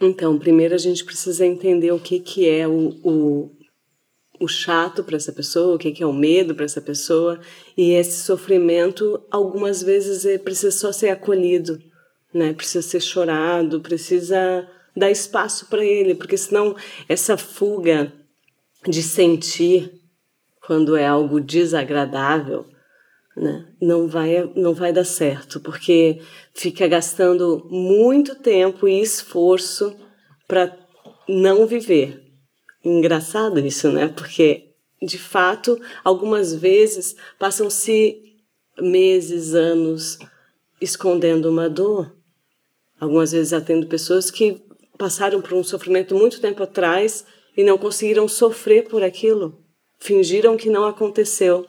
Então, 0.00 0.38
primeiro 0.38 0.74
a 0.74 0.78
gente 0.78 1.04
precisa 1.04 1.46
entender 1.46 1.92
o 1.92 2.00
que 2.00 2.18
que 2.18 2.48
é 2.48 2.66
o, 2.66 2.88
o, 3.04 3.50
o 4.40 4.48
chato 4.48 5.02
para 5.02 5.16
essa 5.16 5.32
pessoa, 5.32 5.76
o 5.76 5.78
que 5.78 6.02
é 6.02 6.06
o 6.06 6.12
medo 6.12 6.54
para 6.54 6.64
essa 6.64 6.80
pessoa, 6.80 7.40
e 7.76 7.92
esse 7.92 8.24
sofrimento, 8.24 9.22
algumas 9.30 9.82
vezes, 9.82 10.24
é, 10.24 10.38
precisa 10.38 10.70
só 10.70 10.92
ser 10.92 11.10
acolhido, 11.10 11.80
né? 12.32 12.52
Precisa 12.52 12.86
ser 12.86 13.00
chorado, 13.00 13.80
precisa 13.80 14.68
dar 14.96 15.10
espaço 15.10 15.66
para 15.66 15.84
ele, 15.84 16.14
porque 16.14 16.36
senão 16.36 16.74
essa 17.08 17.36
fuga 17.36 18.12
de 18.86 19.02
sentir 19.02 20.00
quando 20.66 20.96
é 20.96 21.06
algo 21.06 21.40
desagradável, 21.40 22.66
né, 23.36 23.66
não 23.80 24.08
vai 24.08 24.50
não 24.56 24.72
vai 24.72 24.92
dar 24.92 25.04
certo, 25.04 25.60
porque 25.60 26.20
fica 26.54 26.88
gastando 26.88 27.66
muito 27.70 28.34
tempo 28.34 28.88
e 28.88 29.00
esforço 29.00 29.94
para 30.48 30.74
não 31.28 31.66
viver. 31.66 32.25
Engraçado 32.88 33.58
isso, 33.58 33.90
né? 33.90 34.08
Porque 34.08 34.70
de 35.02 35.18
fato, 35.18 35.78
algumas 36.02 36.54
vezes 36.54 37.16
passam-se 37.38 38.22
meses, 38.80 39.54
anos 39.54 40.18
escondendo 40.80 41.50
uma 41.50 41.68
dor. 41.68 42.14
Algumas 42.98 43.32
vezes 43.32 43.52
atendo 43.52 43.86
pessoas 43.86 44.30
que 44.30 44.62
passaram 44.96 45.42
por 45.42 45.52
um 45.52 45.62
sofrimento 45.62 46.14
muito 46.14 46.40
tempo 46.40 46.62
atrás 46.62 47.26
e 47.56 47.62
não 47.62 47.76
conseguiram 47.76 48.26
sofrer 48.26 48.88
por 48.88 49.02
aquilo 49.02 49.66
fingiram 49.98 50.56
que 50.56 50.70
não 50.70 50.84
aconteceu. 50.84 51.66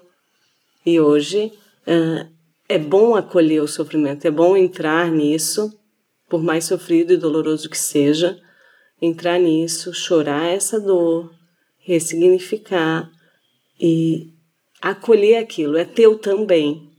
E 0.86 1.00
hoje 1.00 1.52
uh, 1.88 2.30
é 2.68 2.78
bom 2.78 3.16
acolher 3.16 3.62
o 3.62 3.68
sofrimento, 3.68 4.26
é 4.26 4.32
bom 4.32 4.56
entrar 4.56 5.12
nisso, 5.12 5.74
por 6.30 6.42
mais 6.44 6.66
sofrido 6.66 7.14
e 7.14 7.18
doloroso 7.18 7.70
que 7.70 7.78
seja, 7.78 8.40
entrar 9.02 9.40
nisso, 9.40 9.94
chorar 9.94 10.46
essa 10.46 10.80
dor, 10.80 11.34
ressignificar 11.80 13.10
e 13.80 14.32
acolher 14.82 15.38
aquilo. 15.38 15.78
É 15.78 15.86
teu 15.86 16.18
também. 16.18 16.90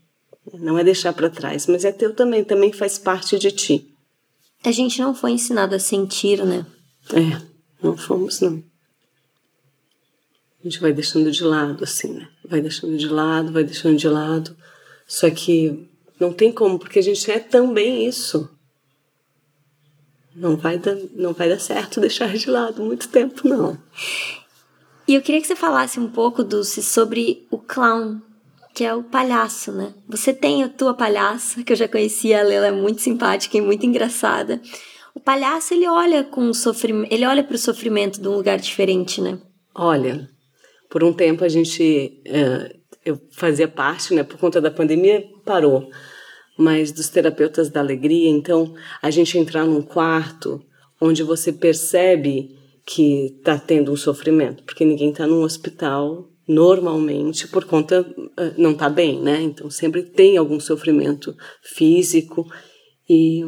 Não 0.55 0.79
é 0.79 0.85
deixar 0.85 1.13
para 1.13 1.29
trás, 1.29 1.67
mas 1.67 1.85
é 1.85 1.93
teu 1.93 2.15
também, 2.15 2.43
também 2.43 2.73
faz 2.73 2.99
parte 2.99 3.39
de 3.39 3.51
ti. 3.51 3.93
A 4.65 4.73
gente 4.73 5.01
não 5.01 5.15
foi 5.15 5.33
ensinado 5.33 5.75
a 5.75 5.79
sentir, 5.79 6.45
né? 6.45 6.67
É, 7.13 7.43
não 7.83 7.97
fomos, 7.97 8.41
não 8.41 8.63
a 10.61 10.69
gente 10.69 10.81
vai 10.81 10.93
deixando 10.93 11.31
de 11.31 11.45
lado, 11.45 11.85
assim, 11.85 12.13
né? 12.13 12.29
Vai 12.45 12.61
deixando 12.61 12.97
de 12.97 13.09
lado, 13.09 13.53
vai 13.53 13.63
deixando 13.63 13.97
de 13.97 14.09
lado. 14.09 14.57
Só 15.07 15.31
que 15.31 15.89
não 16.19 16.33
tem 16.33 16.51
como, 16.53 16.79
porque 16.79 16.99
a 16.99 17.03
gente 17.03 17.31
é 17.31 17.39
também 17.39 18.07
isso. 18.07 18.51
Não 20.39 20.57
vai 20.57 20.79
dar, 20.79 20.97
não 21.15 21.33
vai 21.33 21.49
dar 21.49 21.59
certo 21.59 22.01
deixar 22.01 22.33
de 22.37 22.49
lado 22.49 22.83
muito 22.83 23.09
tempo, 23.09 23.47
não. 23.47 23.77
E 25.07 25.15
eu 25.15 25.23
queria 25.23 25.41
que 25.41 25.47
você 25.47 25.57
falasse 25.57 25.99
um 25.99 26.09
pouco, 26.09 26.45
Dulce, 26.45 26.83
sobre 26.83 27.47
o 27.51 27.59
clown, 27.59 28.21
que 28.73 28.85
é 28.85 28.95
o 28.95 29.03
palhaço, 29.03 29.73
né? 29.73 29.93
Você 30.09 30.33
tem 30.33 30.63
a 30.63 30.69
tua 30.69 30.95
palhaça, 30.95 31.65
que 31.65 31.73
eu 31.73 31.77
já 31.77 31.89
conhecia, 31.89 32.39
ela 32.39 32.67
é 32.67 32.71
muito 32.71 33.03
simpática 33.03 33.57
e 33.57 33.61
muito 33.61 33.85
engraçada. 33.85 34.61
O 35.15 35.19
palhaço, 35.19 35.75
ele 35.75 35.89
olha 35.89 36.23
com 36.23 36.49
o 36.49 36.55
sofrimento, 36.55 37.13
ele 37.13 37.27
olha 37.27 37.43
para 37.43 37.57
o 37.57 37.59
sofrimento 37.59 38.21
de 38.21 38.29
um 38.29 38.37
lugar 38.37 38.59
diferente, 38.59 39.21
né? 39.21 39.41
Olha, 39.75 40.29
por 40.89 41.03
um 41.03 41.13
tempo 41.13 41.43
a 41.43 41.49
gente, 41.49 42.23
uh, 42.29 42.79
eu 43.05 43.21
fazia 43.33 43.67
parte, 43.67 44.15
né? 44.15 44.23
Por 44.23 44.39
conta 44.39 44.61
da 44.61 44.71
pandemia 44.71 45.25
parou, 45.45 45.91
mas 46.59 46.91
dos 46.91 47.09
terapeutas 47.09 47.71
da 47.71 47.81
alegria. 47.81 48.29
Então 48.29 48.75
a 49.01 49.11
gente 49.11 49.39
entrar 49.39 49.65
num 49.65 49.81
quarto 49.81 50.61
onde 51.01 51.23
você 51.23 51.53
percebe 51.53 52.57
que 52.85 53.37
está 53.39 53.57
tendo 53.57 53.93
um 53.93 53.97
sofrimento, 53.97 54.65
porque 54.65 54.85
ninguém 54.85 55.11
está 55.11 55.27
num 55.27 55.43
hospital 55.43 56.29
normalmente 56.49 57.47
por 57.47 57.67
conta 57.67 58.01
uh, 58.01 58.55
não 58.57 58.73
está 58.73 58.89
bem, 58.89 59.21
né? 59.21 59.43
Então 59.43 59.71
sempre 59.71 60.03
tem 60.03 60.39
algum 60.39 60.59
sofrimento 60.59 61.37
físico 61.63 62.47
e 63.09 63.43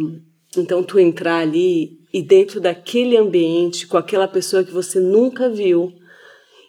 então 0.57 0.83
tu 0.83 0.99
entrar 0.99 1.39
ali 1.39 1.99
e 2.13 2.23
dentro 2.23 2.61
daquele 2.61 3.17
ambiente 3.17 3.87
com 3.87 3.97
aquela 3.97 4.29
pessoa 4.29 4.63
que 4.63 4.73
você 4.73 5.01
nunca 5.01 5.49
viu 5.49 5.93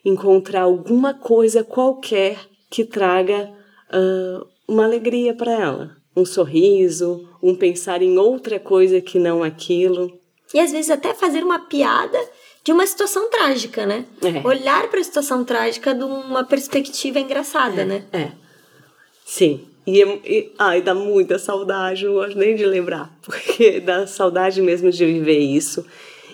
encontrar 0.05 0.61
alguma 0.61 1.13
coisa 1.13 1.63
qualquer 1.63 2.39
que 2.69 2.85
traga 2.85 3.51
uh, 3.93 4.47
uma 4.67 4.85
alegria 4.85 5.33
para 5.33 5.51
ela. 5.51 6.00
Um 6.15 6.25
sorriso, 6.25 7.27
um 7.41 7.55
pensar 7.55 8.01
em 8.01 8.17
outra 8.17 8.59
coisa 8.59 9.01
que 9.01 9.17
não 9.17 9.43
aquilo. 9.43 10.11
E 10.53 10.59
às 10.59 10.71
vezes 10.71 10.91
até 10.91 11.13
fazer 11.13 11.43
uma 11.43 11.59
piada 11.59 12.17
de 12.63 12.71
uma 12.71 12.85
situação 12.85 13.29
trágica, 13.29 13.85
né? 13.85 14.05
É. 14.21 14.45
Olhar 14.47 14.87
para 14.89 14.99
a 14.99 15.03
situação 15.03 15.43
trágica 15.43 15.93
de 15.93 16.03
uma 16.03 16.43
perspectiva 16.43 17.19
engraçada, 17.19 17.85
né? 17.85 18.03
É. 18.11 18.31
Sim. 19.25 19.67
E, 19.87 19.99
e 20.03 20.51
ai, 20.59 20.81
dá 20.81 20.93
muita 20.93 21.39
saudade, 21.39 22.05
não 22.05 22.13
gosto 22.13 22.37
nem 22.37 22.55
de 22.55 22.65
lembrar, 22.65 23.11
porque 23.23 23.79
dá 23.79 24.05
saudade 24.05 24.61
mesmo 24.61 24.91
de 24.91 25.05
viver 25.05 25.39
isso. 25.39 25.85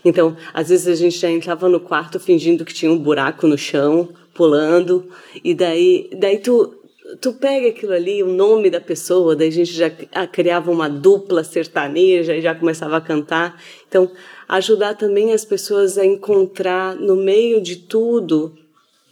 Então, 0.03 0.35
às 0.53 0.69
vezes 0.69 0.87
a 0.87 0.95
gente 0.95 1.17
já 1.17 1.29
entrava 1.29 1.69
no 1.69 1.79
quarto 1.79 2.19
fingindo 2.19 2.65
que 2.65 2.73
tinha 2.73 2.91
um 2.91 2.97
buraco 2.97 3.47
no 3.47 3.57
chão, 3.57 4.09
pulando, 4.33 5.09
e 5.43 5.53
daí, 5.53 6.09
daí 6.15 6.37
tu, 6.37 6.76
tu 7.21 7.33
pega 7.33 7.69
aquilo 7.69 7.93
ali, 7.93 8.21
o 8.21 8.27
nome 8.27 8.69
da 8.69 8.81
pessoa, 8.81 9.35
daí 9.35 9.47
a 9.47 9.51
gente 9.51 9.71
já 9.71 9.89
criava 10.31 10.71
uma 10.71 10.89
dupla 10.89 11.43
sertaneja 11.43 12.35
e 12.35 12.41
já 12.41 12.53
começava 12.53 12.97
a 12.97 13.01
cantar. 13.01 13.61
Então, 13.87 14.11
ajudar 14.47 14.95
também 14.95 15.33
as 15.33 15.45
pessoas 15.45 15.97
a 15.97 16.05
encontrar 16.05 16.95
no 16.95 17.15
meio 17.15 17.61
de 17.61 17.77
tudo 17.77 18.55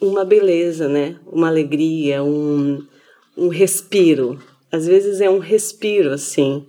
uma 0.02 0.26
beleza, 0.26 0.88
né? 0.88 1.16
Uma 1.26 1.48
alegria, 1.48 2.24
um, 2.24 2.86
um 3.38 3.48
respiro. 3.48 4.40
Às 4.72 4.86
vezes 4.86 5.22
é 5.22 5.30
um 5.30 5.40
respiro, 5.40 6.12
assim, 6.12 6.66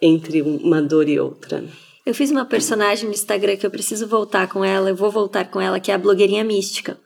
entre 0.00 0.42
uma 0.42 0.82
dor 0.82 1.08
e 1.08 1.18
outra. 1.18 1.64
Eu 2.04 2.14
fiz 2.14 2.30
uma 2.30 2.44
personagem 2.44 3.06
no 3.06 3.14
Instagram 3.14 3.56
que 3.56 3.66
eu 3.66 3.70
preciso 3.70 4.06
voltar 4.06 4.48
com 4.48 4.64
ela, 4.64 4.90
eu 4.90 4.94
vou 4.94 5.10
voltar 5.10 5.50
com 5.50 5.60
ela, 5.60 5.80
que 5.80 5.90
é 5.90 5.94
a 5.94 5.98
blogueirinha 5.98 6.44
mística. 6.44 6.98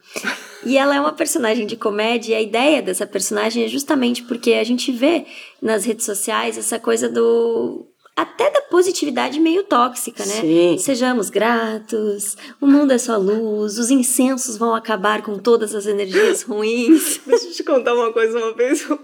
E 0.64 0.76
ela 0.76 0.94
é 0.94 1.00
uma 1.00 1.12
personagem 1.12 1.66
de 1.66 1.76
comédia, 1.76 2.32
e 2.32 2.36
a 2.36 2.42
ideia 2.42 2.82
dessa 2.82 3.06
personagem 3.06 3.64
é 3.64 3.68
justamente 3.68 4.22
porque 4.22 4.52
a 4.54 4.64
gente 4.64 4.92
vê 4.92 5.24
nas 5.60 5.84
redes 5.84 6.04
sociais 6.04 6.58
essa 6.58 6.78
coisa 6.78 7.08
do. 7.08 7.86
Até 8.16 8.50
da 8.50 8.60
positividade 8.62 9.40
meio 9.40 9.64
tóxica, 9.64 10.26
né? 10.26 10.34
Sim. 10.40 10.78
Sejamos 10.78 11.30
gratos, 11.30 12.36
o 12.60 12.66
mundo 12.66 12.92
é 12.92 12.98
só 12.98 13.16
luz, 13.16 13.78
os 13.78 13.90
incensos 13.90 14.58
vão 14.58 14.74
acabar 14.74 15.22
com 15.22 15.38
todas 15.38 15.74
as 15.74 15.86
energias 15.86 16.42
ruins. 16.42 17.20
Deixa 17.26 17.46
eu 17.46 17.52
te 17.52 17.64
contar 17.64 17.94
uma 17.94 18.12
coisa 18.12 18.38
uma 18.38 18.52
vez. 18.52 18.86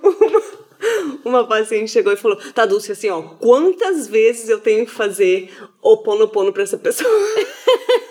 Uma 1.24 1.46
paciente 1.46 1.90
chegou 1.90 2.12
e 2.12 2.16
falou: 2.16 2.36
Tá, 2.52 2.66
Dulce, 2.66 2.92
assim, 2.92 3.08
ó, 3.08 3.22
quantas 3.22 4.06
vezes 4.06 4.50
eu 4.50 4.60
tenho 4.60 4.84
que 4.84 4.92
fazer 4.92 5.50
o 5.80 5.96
pono 5.96 6.28
pono 6.28 6.52
pra 6.52 6.62
essa 6.62 6.76
pessoa? 6.76 7.10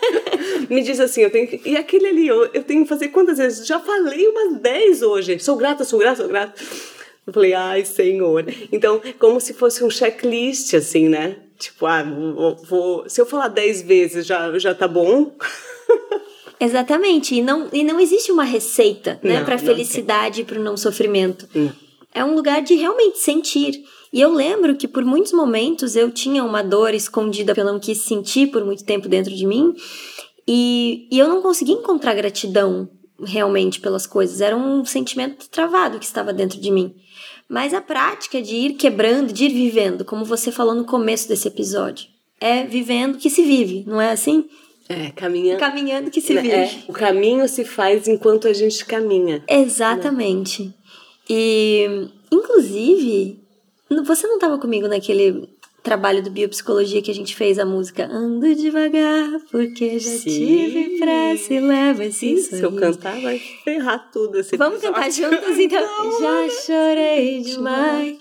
Me 0.68 0.82
diz 0.82 1.00
assim, 1.00 1.22
eu 1.22 1.30
tenho 1.30 1.46
que. 1.46 1.60
E 1.68 1.76
aquele 1.76 2.06
ali, 2.06 2.28
eu, 2.28 2.46
eu 2.46 2.62
tenho 2.62 2.82
que 2.82 2.88
fazer 2.88 3.08
quantas 3.08 3.38
vezes? 3.38 3.66
Já 3.66 3.78
falei 3.80 4.26
umas 4.28 4.60
10 4.60 5.02
hoje. 5.02 5.38
Sou 5.38 5.56
grata, 5.56 5.84
sou 5.84 5.98
grata, 5.98 6.16
sou 6.16 6.28
grata. 6.28 6.54
Eu 7.26 7.32
falei, 7.32 7.54
ai, 7.54 7.84
senhor. 7.84 8.44
Então, 8.70 9.00
como 9.18 9.40
se 9.40 9.52
fosse 9.52 9.82
um 9.82 9.90
checklist, 9.90 10.74
assim, 10.74 11.08
né? 11.08 11.36
Tipo, 11.58 11.86
ah, 11.86 12.02
vou, 12.02 12.56
vou, 12.56 13.08
se 13.08 13.20
eu 13.20 13.26
falar 13.26 13.48
10 13.48 13.82
vezes 13.82 14.26
já, 14.26 14.56
já 14.58 14.74
tá 14.74 14.86
bom. 14.86 15.34
Exatamente. 16.60 17.34
E 17.34 17.42
não, 17.42 17.68
e 17.72 17.82
não 17.82 17.98
existe 17.98 18.30
uma 18.30 18.44
receita, 18.44 19.18
né, 19.22 19.38
Não, 19.38 19.44
para 19.44 19.56
não 19.56 19.64
felicidade 19.64 20.42
e 20.42 20.44
para 20.44 20.58
o 20.58 20.62
não 20.62 20.76
sofrimento. 20.76 21.48
Hum. 21.54 21.70
É 22.14 22.24
um 22.24 22.34
lugar 22.34 22.62
de 22.62 22.74
realmente 22.74 23.18
sentir. 23.18 23.84
E 24.12 24.20
eu 24.20 24.32
lembro 24.32 24.74
que 24.76 24.88
por 24.88 25.04
muitos 25.04 25.32
momentos 25.32 25.96
eu 25.96 26.10
tinha 26.10 26.42
uma 26.42 26.62
dor 26.62 26.94
escondida 26.94 27.52
que 27.52 27.60
eu 27.60 27.64
não 27.64 27.78
quis 27.78 27.98
sentir 27.98 28.46
por 28.46 28.64
muito 28.64 28.84
tempo 28.84 29.08
dentro 29.08 29.34
de 29.34 29.46
mim. 29.46 29.74
E, 30.46 31.08
e 31.10 31.18
eu 31.18 31.28
não 31.28 31.42
conseguia 31.42 31.74
encontrar 31.74 32.14
gratidão 32.14 32.88
realmente 33.22 33.80
pelas 33.80 34.06
coisas. 34.06 34.40
Era 34.40 34.56
um 34.56 34.84
sentimento 34.84 35.48
travado 35.48 35.98
que 35.98 36.04
estava 36.04 36.32
dentro 36.32 36.60
de 36.60 36.70
mim. 36.70 36.94
Mas 37.48 37.72
a 37.72 37.80
prática 37.80 38.42
de 38.42 38.54
ir 38.54 38.74
quebrando, 38.74 39.32
de 39.32 39.44
ir 39.44 39.52
vivendo, 39.52 40.04
como 40.04 40.24
você 40.24 40.50
falou 40.50 40.74
no 40.74 40.84
começo 40.84 41.28
desse 41.28 41.48
episódio, 41.48 42.08
é 42.40 42.64
vivendo 42.64 43.18
que 43.18 43.30
se 43.30 43.42
vive, 43.42 43.84
não 43.86 44.00
é 44.00 44.10
assim? 44.10 44.48
É, 44.88 45.10
caminhando. 45.10 45.58
Caminhando 45.58 46.10
que 46.10 46.20
se 46.20 46.34
vive. 46.34 46.50
É, 46.50 46.70
o 46.88 46.92
caminho 46.92 47.48
se 47.48 47.64
faz 47.64 48.06
enquanto 48.06 48.46
a 48.46 48.52
gente 48.52 48.84
caminha. 48.84 49.42
Exatamente. 49.48 50.72
E, 51.28 52.08
inclusive, 52.30 53.40
você 54.04 54.26
não 54.26 54.36
estava 54.36 54.58
comigo 54.58 54.86
naquele 54.86 55.48
trabalho 55.86 56.20
do 56.20 56.30
biopsicologia 56.30 57.00
que 57.00 57.12
a 57.12 57.14
gente 57.14 57.36
fez 57.36 57.60
a 57.60 57.64
música 57.64 58.08
Ando 58.10 58.52
devagar, 58.56 59.40
porque 59.52 60.00
já 60.00 60.10
Sim. 60.10 60.30
tive 60.30 60.98
pressa 60.98 61.54
e 61.54 61.60
leva 61.60 62.04
esse 62.04 62.26
Ih, 62.26 62.38
se 62.38 62.54
eu 62.56 62.70
sorriso. 62.72 62.80
cantar, 62.80 63.20
vai 63.20 63.38
ferrar 63.38 64.10
tudo 64.12 64.40
esse 64.40 64.56
Vamos 64.56 64.80
cantar 64.80 65.08
juntos, 65.12 65.56
então? 65.56 65.86
Já 66.20 66.48
chorei 66.66 67.40
demais. 67.40 68.18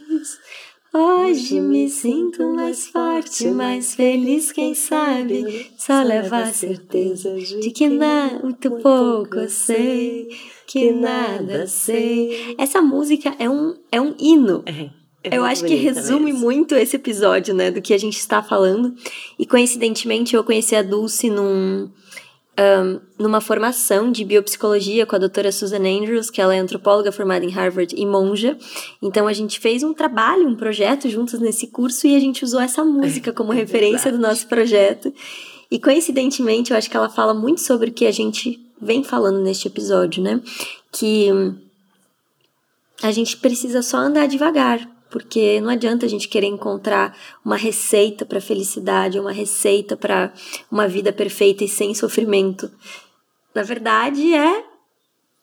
Hoje 0.93 1.59
me 1.59 1.89
sinto 1.89 2.53
mais 2.53 2.87
forte, 2.87 3.47
mais 3.47 3.95
feliz, 3.95 4.51
quem 4.51 4.75
sabe? 4.75 5.71
Só 5.75 6.03
leva 6.03 6.37
a 6.37 6.53
certeza 6.53 7.33
de 7.35 7.71
que 7.71 7.89
nada, 7.89 8.39
muito 8.43 8.69
pouco 8.77 9.37
eu 9.37 9.49
sei, 9.49 10.29
que 10.67 10.91
nada 10.91 11.65
sei. 11.65 12.55
Essa 12.59 12.79
música 12.79 13.35
é 13.39 13.49
um, 13.49 13.75
é 13.91 13.99
um 13.99 14.13
hino. 14.19 14.63
É, 14.67 14.89
é 15.31 15.37
Eu 15.37 15.43
acho 15.43 15.63
que 15.65 15.75
resume 15.75 16.31
mesmo. 16.31 16.39
muito 16.39 16.75
esse 16.75 16.95
episódio, 16.95 17.53
né, 17.53 17.71
do 17.71 17.81
que 17.81 17.93
a 17.93 17.97
gente 17.97 18.17
está 18.17 18.41
falando. 18.41 18.93
E 19.37 19.45
coincidentemente 19.45 20.35
eu 20.35 20.43
conheci 20.43 20.75
a 20.75 20.81
Dulce 20.81 21.29
num, 21.29 21.89
ahn, 22.57 22.99
numa 23.17 23.41
formação 23.41 24.11
de 24.11 24.23
biopsicologia 24.23 25.05
com 25.05 25.15
a 25.15 25.19
doutora 25.19 25.51
Susan 25.51 25.79
Andrews, 25.79 26.29
que 26.29 26.41
ela 26.41 26.55
é 26.55 26.59
antropóloga 26.59 27.11
formada 27.11 27.45
em 27.45 27.49
Harvard 27.49 27.95
e 27.95 28.05
monja. 28.05 28.57
Então 29.01 29.27
a 29.27 29.33
gente 29.33 29.59
fez 29.59 29.83
um 29.83 29.93
trabalho, 29.93 30.47
um 30.47 30.55
projeto 30.55 31.09
juntos 31.09 31.39
nesse 31.39 31.67
curso 31.67 32.07
e 32.07 32.15
a 32.15 32.19
gente 32.19 32.43
usou 32.43 32.61
essa 32.61 32.83
música 32.83 33.33
como 33.33 33.51
é 33.53 33.55
referência 33.55 34.11
do 34.11 34.17
nosso 34.17 34.47
projeto. 34.47 35.13
E 35.69 35.79
coincidentemente 35.79 36.71
eu 36.71 36.77
acho 36.77 36.89
que 36.89 36.97
ela 36.97 37.09
fala 37.09 37.33
muito 37.33 37.61
sobre 37.61 37.89
o 37.89 37.93
que 37.93 38.05
a 38.05 38.11
gente 38.11 38.59
vem 38.79 39.03
falando 39.03 39.39
neste 39.39 39.67
episódio, 39.67 40.21
né? 40.21 40.39
Que 40.91 41.29
a 43.01 43.11
gente 43.11 43.37
precisa 43.37 43.81
só 43.81 43.97
andar 43.97 44.27
devagar, 44.27 44.87
porque 45.09 45.59
não 45.61 45.69
adianta 45.69 46.05
a 46.05 46.09
gente 46.09 46.27
querer 46.27 46.47
encontrar 46.47 47.17
uma 47.43 47.55
receita 47.55 48.25
para 48.25 48.41
felicidade, 48.41 49.19
uma 49.19 49.31
receita 49.31 49.95
para 49.95 50.33
uma 50.71 50.87
vida 50.87 51.13
perfeita 51.13 51.63
e 51.63 51.69
sem 51.69 51.93
sofrimento. 51.93 52.69
Na 53.53 53.63
verdade, 53.63 54.33
é 54.33 54.63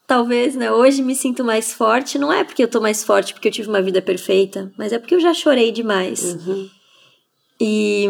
talvez, 0.06 0.54
né, 0.54 0.70
hoje 0.70 1.02
me 1.02 1.14
sinto 1.14 1.42
mais 1.42 1.72
forte, 1.72 2.18
não 2.18 2.32
é 2.32 2.44
porque 2.44 2.62
eu 2.62 2.68
tô 2.68 2.80
mais 2.80 3.02
forte 3.02 3.32
porque 3.32 3.48
eu 3.48 3.52
tive 3.52 3.68
uma 3.68 3.80
vida 3.80 4.02
perfeita, 4.02 4.70
mas 4.76 4.92
é 4.92 4.98
porque 4.98 5.14
eu 5.14 5.20
já 5.20 5.32
chorei 5.32 5.72
demais. 5.72 6.34
Uhum. 6.34 6.68
E, 7.60 8.06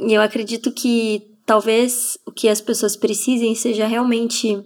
e 0.00 0.14
eu 0.14 0.20
acredito 0.20 0.72
que 0.72 1.22
talvez 1.46 2.18
o 2.26 2.32
que 2.32 2.48
as 2.48 2.60
pessoas 2.60 2.96
precisem 2.96 3.54
seja 3.54 3.86
realmente 3.86 4.64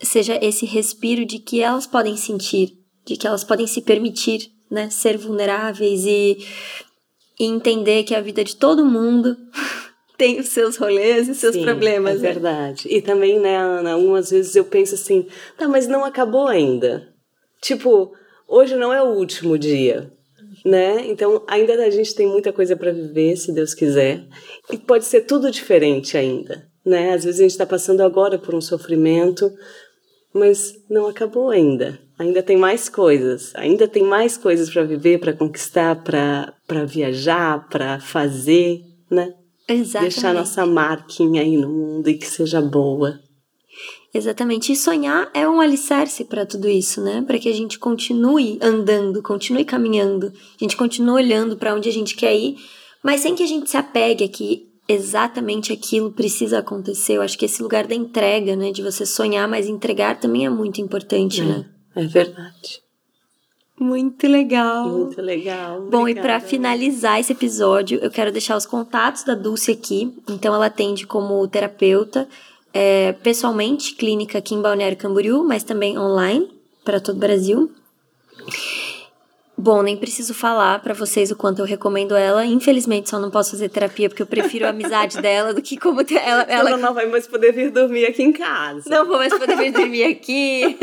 seja 0.00 0.38
esse 0.44 0.66
respiro 0.66 1.24
de 1.24 1.38
que 1.38 1.60
elas 1.60 1.86
podem 1.86 2.16
sentir, 2.16 2.76
de 3.04 3.16
que 3.16 3.26
elas 3.26 3.44
podem 3.44 3.66
se 3.66 3.80
permitir, 3.82 4.50
né, 4.72 4.88
ser 4.88 5.18
vulneráveis 5.18 6.06
e, 6.06 6.38
e 7.38 7.44
entender 7.44 8.04
que 8.04 8.14
a 8.14 8.22
vida 8.22 8.42
de 8.42 8.56
todo 8.56 8.86
mundo 8.86 9.36
tem 10.16 10.40
os 10.40 10.48
seus 10.48 10.78
rolês 10.78 11.28
e 11.28 11.34
seus 11.34 11.54
Sim, 11.54 11.62
problemas. 11.62 12.16
É 12.16 12.22
né? 12.22 12.32
verdade. 12.32 12.88
E 12.88 13.02
também, 13.02 13.38
né, 13.38 13.54
Ana, 13.54 13.92
algumas 13.92 14.30
vezes 14.30 14.56
eu 14.56 14.64
penso 14.64 14.94
assim, 14.94 15.26
tá, 15.58 15.68
mas 15.68 15.86
não 15.86 16.06
acabou 16.06 16.48
ainda. 16.48 17.06
Tipo, 17.60 18.14
hoje 18.48 18.74
não 18.74 18.94
é 18.94 19.02
o 19.02 19.10
último 19.10 19.58
dia, 19.58 20.10
né? 20.64 21.04
Então, 21.06 21.44
ainda 21.46 21.74
a 21.74 21.90
gente 21.90 22.14
tem 22.14 22.26
muita 22.26 22.50
coisa 22.50 22.74
para 22.74 22.92
viver, 22.92 23.36
se 23.36 23.52
Deus 23.52 23.74
quiser. 23.74 24.24
E 24.72 24.78
pode 24.78 25.04
ser 25.04 25.22
tudo 25.22 25.50
diferente 25.50 26.16
ainda, 26.16 26.66
né? 26.84 27.12
Às 27.12 27.24
vezes 27.24 27.40
a 27.40 27.42
gente 27.42 27.52
está 27.52 27.66
passando 27.66 28.00
agora 28.00 28.38
por 28.38 28.54
um 28.54 28.60
sofrimento, 28.60 29.52
mas 30.34 30.74
não 30.88 31.06
acabou 31.06 31.50
ainda. 31.50 32.00
Ainda 32.18 32.42
tem 32.42 32.56
mais 32.56 32.88
coisas, 32.88 33.52
ainda 33.54 33.88
tem 33.88 34.02
mais 34.02 34.36
coisas 34.36 34.70
para 34.70 34.84
viver, 34.84 35.18
para 35.18 35.32
conquistar, 35.32 35.96
para 35.96 36.84
viajar, 36.86 37.68
para 37.68 37.98
fazer, 38.00 38.82
né? 39.10 39.34
Exatamente. 39.68 40.14
Deixar 40.14 40.34
nossa 40.34 40.64
marquinha 40.66 41.42
aí 41.42 41.56
no 41.56 41.68
mundo 41.68 42.08
e 42.08 42.14
que 42.14 42.26
seja 42.26 42.60
boa. 42.60 43.18
Exatamente. 44.14 44.72
E 44.72 44.76
sonhar 44.76 45.30
é 45.32 45.48
um 45.48 45.60
alicerce 45.60 46.24
para 46.24 46.44
tudo 46.44 46.68
isso, 46.68 47.00
né? 47.02 47.22
Para 47.26 47.38
que 47.38 47.48
a 47.48 47.54
gente 47.54 47.78
continue 47.78 48.58
andando, 48.60 49.22
continue 49.22 49.64
caminhando, 49.64 50.26
a 50.26 50.58
gente 50.64 50.76
continue 50.76 51.14
olhando 51.14 51.56
para 51.56 51.74
onde 51.74 51.88
a 51.88 51.92
gente 51.92 52.14
quer 52.14 52.36
ir, 52.36 52.56
mas 53.02 53.22
sem 53.22 53.34
que 53.34 53.42
a 53.42 53.46
gente 53.46 53.70
se 53.70 53.76
apegue 53.76 54.24
a 54.24 54.28
que 54.28 54.71
exatamente 54.88 55.72
aquilo 55.72 56.12
precisa 56.12 56.58
acontecer. 56.58 57.16
Eu 57.16 57.22
acho 57.22 57.38
que 57.38 57.44
esse 57.44 57.62
lugar 57.62 57.86
da 57.86 57.94
entrega, 57.94 58.56
né, 58.56 58.72
de 58.72 58.82
você 58.82 59.06
sonhar, 59.06 59.48
mas 59.48 59.68
entregar 59.68 60.18
também 60.18 60.46
é 60.46 60.50
muito 60.50 60.80
importante, 60.80 61.42
né? 61.42 61.64
É 61.94 62.04
verdade. 62.04 62.82
Muito 63.78 64.26
legal. 64.28 64.88
Muito 64.88 65.20
legal. 65.20 65.82
Bom, 65.82 66.06
e 66.06 66.14
para 66.14 66.36
Obrigada. 66.36 66.46
finalizar 66.46 67.18
esse 67.18 67.32
episódio, 67.32 67.98
eu 68.00 68.10
quero 68.10 68.30
deixar 68.30 68.56
os 68.56 68.66
contatos 68.66 69.24
da 69.24 69.34
Dulce 69.34 69.72
aqui. 69.72 70.14
Então, 70.28 70.54
ela 70.54 70.66
atende 70.66 71.06
como 71.06 71.46
terapeuta, 71.48 72.28
é, 72.72 73.12
pessoalmente, 73.12 73.94
clínica 73.94 74.38
aqui 74.38 74.54
em 74.54 74.62
Balneário 74.62 74.96
Camboriú, 74.96 75.42
mas 75.44 75.64
também 75.64 75.98
online 75.98 76.48
para 76.84 77.00
todo 77.00 77.16
o 77.16 77.20
Brasil. 77.20 77.70
Bom, 79.56 79.82
nem 79.82 79.96
preciso 79.96 80.32
falar 80.32 80.82
para 80.82 80.94
vocês 80.94 81.30
o 81.30 81.36
quanto 81.36 81.60
eu 81.60 81.64
recomendo 81.64 82.14
ela. 82.14 82.44
Infelizmente, 82.44 83.10
só 83.10 83.18
não 83.18 83.30
posso 83.30 83.50
fazer 83.50 83.68
terapia 83.68 84.08
porque 84.08 84.22
eu 84.22 84.26
prefiro 84.26 84.66
a 84.66 84.70
amizade 84.70 85.20
dela 85.22 85.52
do 85.52 85.60
que 85.60 85.76
como 85.76 86.00
ela. 86.00 86.42
Ela, 86.42 86.70
ela 86.70 86.76
não 86.76 86.94
vai 86.94 87.06
mais 87.06 87.26
poder 87.26 87.52
vir 87.52 87.70
dormir 87.70 88.06
aqui 88.06 88.22
em 88.22 88.32
casa. 88.32 88.88
Não 88.88 89.06
vou 89.06 89.18
mais 89.18 89.32
poder 89.32 89.56
vir 89.56 89.72
dormir 89.72 90.04
aqui. 90.04 90.78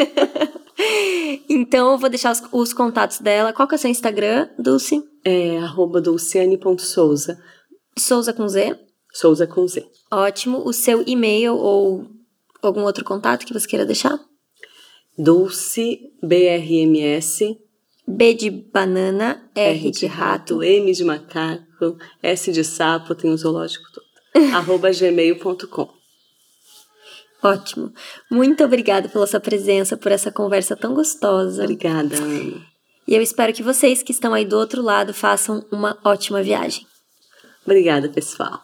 então, 1.50 1.92
eu 1.92 1.98
vou 1.98 2.10
deixar 2.10 2.32
os, 2.32 2.42
os, 2.52 2.72
contatos 2.72 3.20
dela. 3.20 3.52
Qual 3.52 3.68
que 3.68 3.74
é 3.74 3.78
o 3.78 3.80
seu 3.80 3.90
Instagram, 3.90 4.48
Dulce? 4.58 5.04
É 5.26 5.58
arroba 5.58 6.00
dulciane.souza. 6.00 7.38
Souza 7.98 8.32
com 8.32 8.48
Z? 8.48 8.80
Souza 9.12 9.48
com 9.48 9.68
Z. 9.68 9.86
Ótimo. 10.12 10.62
O 10.66 10.72
seu 10.72 11.04
e-mail 11.06 11.56
ou 11.56 12.08
algum 12.62 12.84
outro 12.84 13.04
contato 13.04 13.46
que 13.46 13.54
você 13.54 13.68
queira 13.68 13.86
deixar? 13.86 14.18
Dulce 15.18 16.00
BRMS 16.24 17.58
B 18.12 18.34
de 18.34 18.50
banana, 18.50 19.48
R, 19.56 19.78
R 19.78 19.92
de, 19.92 20.08
rato, 20.08 20.56
rato, 20.56 20.64
M 20.64 20.92
de 20.92 21.04
macaco, 21.04 21.98
S 22.24 22.52
de 22.52 22.64
sapo, 22.64 23.14
tem 23.14 23.32
o 23.32 23.38
zoológico 23.38 23.86
todo. 23.94 24.06
arroba 24.56 24.90
gmail.com. 24.92 25.90
Ótimo. 27.42 27.94
Muito 28.30 28.64
obrigada 28.64 29.08
pela 29.08 29.28
sua 29.28 29.40
presença, 29.40 29.96
por 29.96 30.12
essa 30.12 30.32
conversa 30.32 30.76
tão 30.76 30.94
gostosa. 30.96 31.64
Obrigada, 31.64 32.16
Ana. 32.18 32.66
E 33.08 33.16
eu 33.16 33.22
espero 33.22 33.54
que 33.54 33.64
vocês 33.64 34.02
que 34.02 34.12
estão 34.12 34.34
aí 34.34 34.44
do 34.44 34.58
outro 34.58 34.82
lado 34.82 35.14
façam 35.14 35.64
uma 35.72 35.98
ótima 36.04 36.42
viagem. 36.42 36.86
Obrigada, 37.64 38.10
pessoal. 38.10 38.60